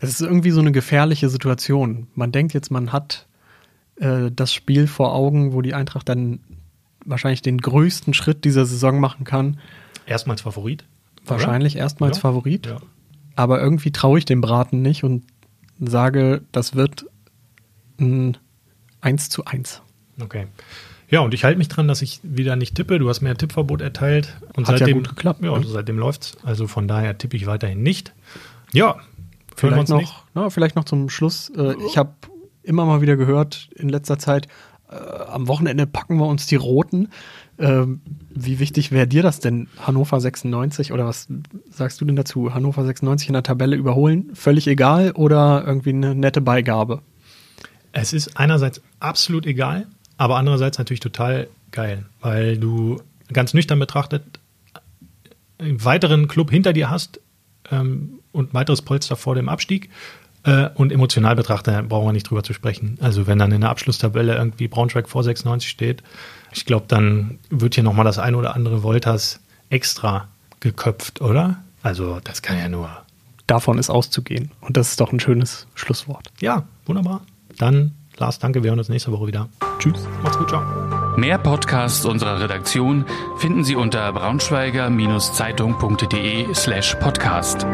Es 0.00 0.10
ist 0.10 0.20
irgendwie 0.20 0.50
so 0.50 0.60
eine 0.60 0.72
gefährliche 0.72 1.28
Situation. 1.28 2.08
Man 2.14 2.32
denkt 2.32 2.52
jetzt, 2.54 2.70
man 2.70 2.92
hat 2.92 3.26
äh, 3.96 4.30
das 4.34 4.52
Spiel 4.52 4.86
vor 4.86 5.14
Augen, 5.14 5.52
wo 5.52 5.62
die 5.62 5.74
Eintracht 5.74 6.08
dann 6.08 6.40
wahrscheinlich 7.04 7.42
den 7.42 7.58
größten 7.58 8.14
Schritt 8.14 8.44
dieser 8.44 8.66
Saison 8.66 8.98
machen 9.00 9.24
kann. 9.24 9.58
Erstmals 10.06 10.42
Favorit. 10.42 10.84
Wahrscheinlich 11.24 11.76
erstmals 11.76 12.16
Ja. 12.18 12.20
Favorit. 12.22 12.66
Ja. 12.66 12.78
Aber 13.36 13.60
irgendwie 13.60 13.92
traue 13.92 14.18
ich 14.18 14.24
dem 14.24 14.40
Braten 14.40 14.82
nicht 14.82 15.04
und 15.04 15.24
sage, 15.80 16.42
das 16.52 16.74
wird 16.74 17.06
ein 18.00 18.36
1 19.00 19.30
zu 19.30 19.44
1. 19.44 19.82
Okay. 20.20 20.46
Ja, 21.14 21.20
und 21.20 21.32
ich 21.32 21.44
halte 21.44 21.58
mich 21.58 21.68
dran, 21.68 21.86
dass 21.86 22.02
ich 22.02 22.18
wieder 22.24 22.56
nicht 22.56 22.74
tippe. 22.74 22.98
Du 22.98 23.08
hast 23.08 23.20
mir 23.20 23.30
ein 23.30 23.38
Tippverbot 23.38 23.80
erteilt. 23.80 24.36
Und 24.56 24.66
Hat 24.66 24.72
ja 24.74 24.78
seitdem, 24.78 24.96
gut 24.98 25.10
geklappt, 25.10 25.44
Ja, 25.44 25.50
ne? 25.52 25.56
also 25.56 25.68
seitdem 25.68 25.96
läuft's. 25.96 26.36
Also 26.42 26.66
von 26.66 26.88
daher 26.88 27.16
tippe 27.16 27.36
ich 27.36 27.46
weiterhin 27.46 27.84
nicht. 27.84 28.12
Ja, 28.72 28.96
Vielleicht 29.54 29.90
noch, 29.90 30.00
nicht. 30.00 30.12
na, 30.34 30.50
vielleicht 30.50 30.74
noch 30.74 30.82
zum 30.82 31.08
Schluss. 31.08 31.52
Äh, 31.56 31.76
ich 31.86 31.96
habe 31.98 32.14
immer 32.64 32.84
mal 32.84 33.00
wieder 33.00 33.14
gehört 33.16 33.68
in 33.76 33.88
letzter 33.88 34.18
Zeit, 34.18 34.48
äh, 34.90 34.96
am 34.96 35.46
Wochenende 35.46 35.86
packen 35.86 36.16
wir 36.16 36.26
uns 36.26 36.48
die 36.48 36.56
Roten. 36.56 37.10
Ähm, 37.60 38.00
wie 38.30 38.58
wichtig 38.58 38.90
wäre 38.90 39.06
dir 39.06 39.22
das 39.22 39.38
denn, 39.38 39.68
Hannover 39.78 40.20
96 40.20 40.90
oder 40.92 41.06
was 41.06 41.28
sagst 41.70 42.00
du 42.00 42.04
denn 42.06 42.16
dazu? 42.16 42.52
Hannover 42.54 42.84
96 42.84 43.28
in 43.28 43.34
der 43.34 43.44
Tabelle 43.44 43.76
überholen? 43.76 44.30
Völlig 44.34 44.66
egal 44.66 45.12
oder 45.12 45.62
irgendwie 45.64 45.90
eine 45.90 46.16
nette 46.16 46.40
Beigabe? 46.40 47.02
Es 47.92 48.12
ist 48.12 48.36
einerseits 48.36 48.82
absolut 48.98 49.46
egal, 49.46 49.86
aber 50.16 50.36
andererseits 50.36 50.78
natürlich 50.78 51.00
total 51.00 51.48
geil, 51.70 52.04
weil 52.20 52.58
du 52.58 53.00
ganz 53.32 53.54
nüchtern 53.54 53.78
betrachtet 53.78 54.22
einen 55.58 55.84
weiteren 55.84 56.28
Club 56.28 56.50
hinter 56.50 56.72
dir 56.72 56.90
hast 56.90 57.20
ähm, 57.70 58.20
und 58.32 58.50
ein 58.50 58.54
weiteres 58.54 58.82
Polster 58.82 59.16
vor 59.16 59.34
dem 59.34 59.48
Abstieg. 59.48 59.90
Äh, 60.44 60.68
und 60.74 60.92
emotional 60.92 61.36
betrachtet 61.36 61.88
brauchen 61.88 62.06
wir 62.06 62.12
nicht 62.12 62.28
drüber 62.28 62.42
zu 62.42 62.52
sprechen. 62.52 62.98
Also 63.00 63.26
wenn 63.26 63.38
dann 63.38 63.52
in 63.52 63.62
der 63.62 63.70
Abschlusstabelle 63.70 64.34
irgendwie 64.34 64.68
Braunschweig 64.68 65.08
vor 65.08 65.24
96 65.24 65.68
steht, 65.68 66.02
ich 66.52 66.66
glaube, 66.66 66.86
dann 66.88 67.38
wird 67.50 67.74
hier 67.74 67.84
nochmal 67.84 68.04
das 68.04 68.18
ein 68.18 68.34
oder 68.34 68.54
andere 68.54 68.82
Voltas 68.82 69.40
extra 69.70 70.28
geköpft, 70.60 71.20
oder? 71.20 71.62
Also 71.82 72.20
das 72.22 72.42
kann 72.42 72.58
ja 72.58 72.68
nur. 72.68 72.90
Davon 73.46 73.78
ist 73.78 73.90
auszugehen. 73.90 74.50
Und 74.60 74.76
das 74.76 74.90
ist 74.90 75.00
doch 75.00 75.12
ein 75.12 75.20
schönes 75.20 75.66
Schlusswort. 75.74 76.30
Ja, 76.40 76.64
wunderbar. 76.86 77.22
Dann, 77.58 77.92
Lars, 78.18 78.38
danke. 78.38 78.62
Wir 78.62 78.70
hören 78.70 78.78
uns 78.78 78.88
nächste 78.88 79.12
Woche 79.12 79.26
wieder. 79.26 79.48
Tschüss. 79.78 80.08
Macht's 80.22 80.38
gut. 80.38 80.48
Ciao. 80.48 80.62
Mehr 81.16 81.38
Podcasts 81.38 82.04
unserer 82.04 82.40
Redaktion 82.40 83.04
finden 83.38 83.64
Sie 83.64 83.76
unter 83.76 84.12
braunschweiger-zeitung.de 84.12 86.52
slash 86.54 86.94
podcast. 86.96 87.66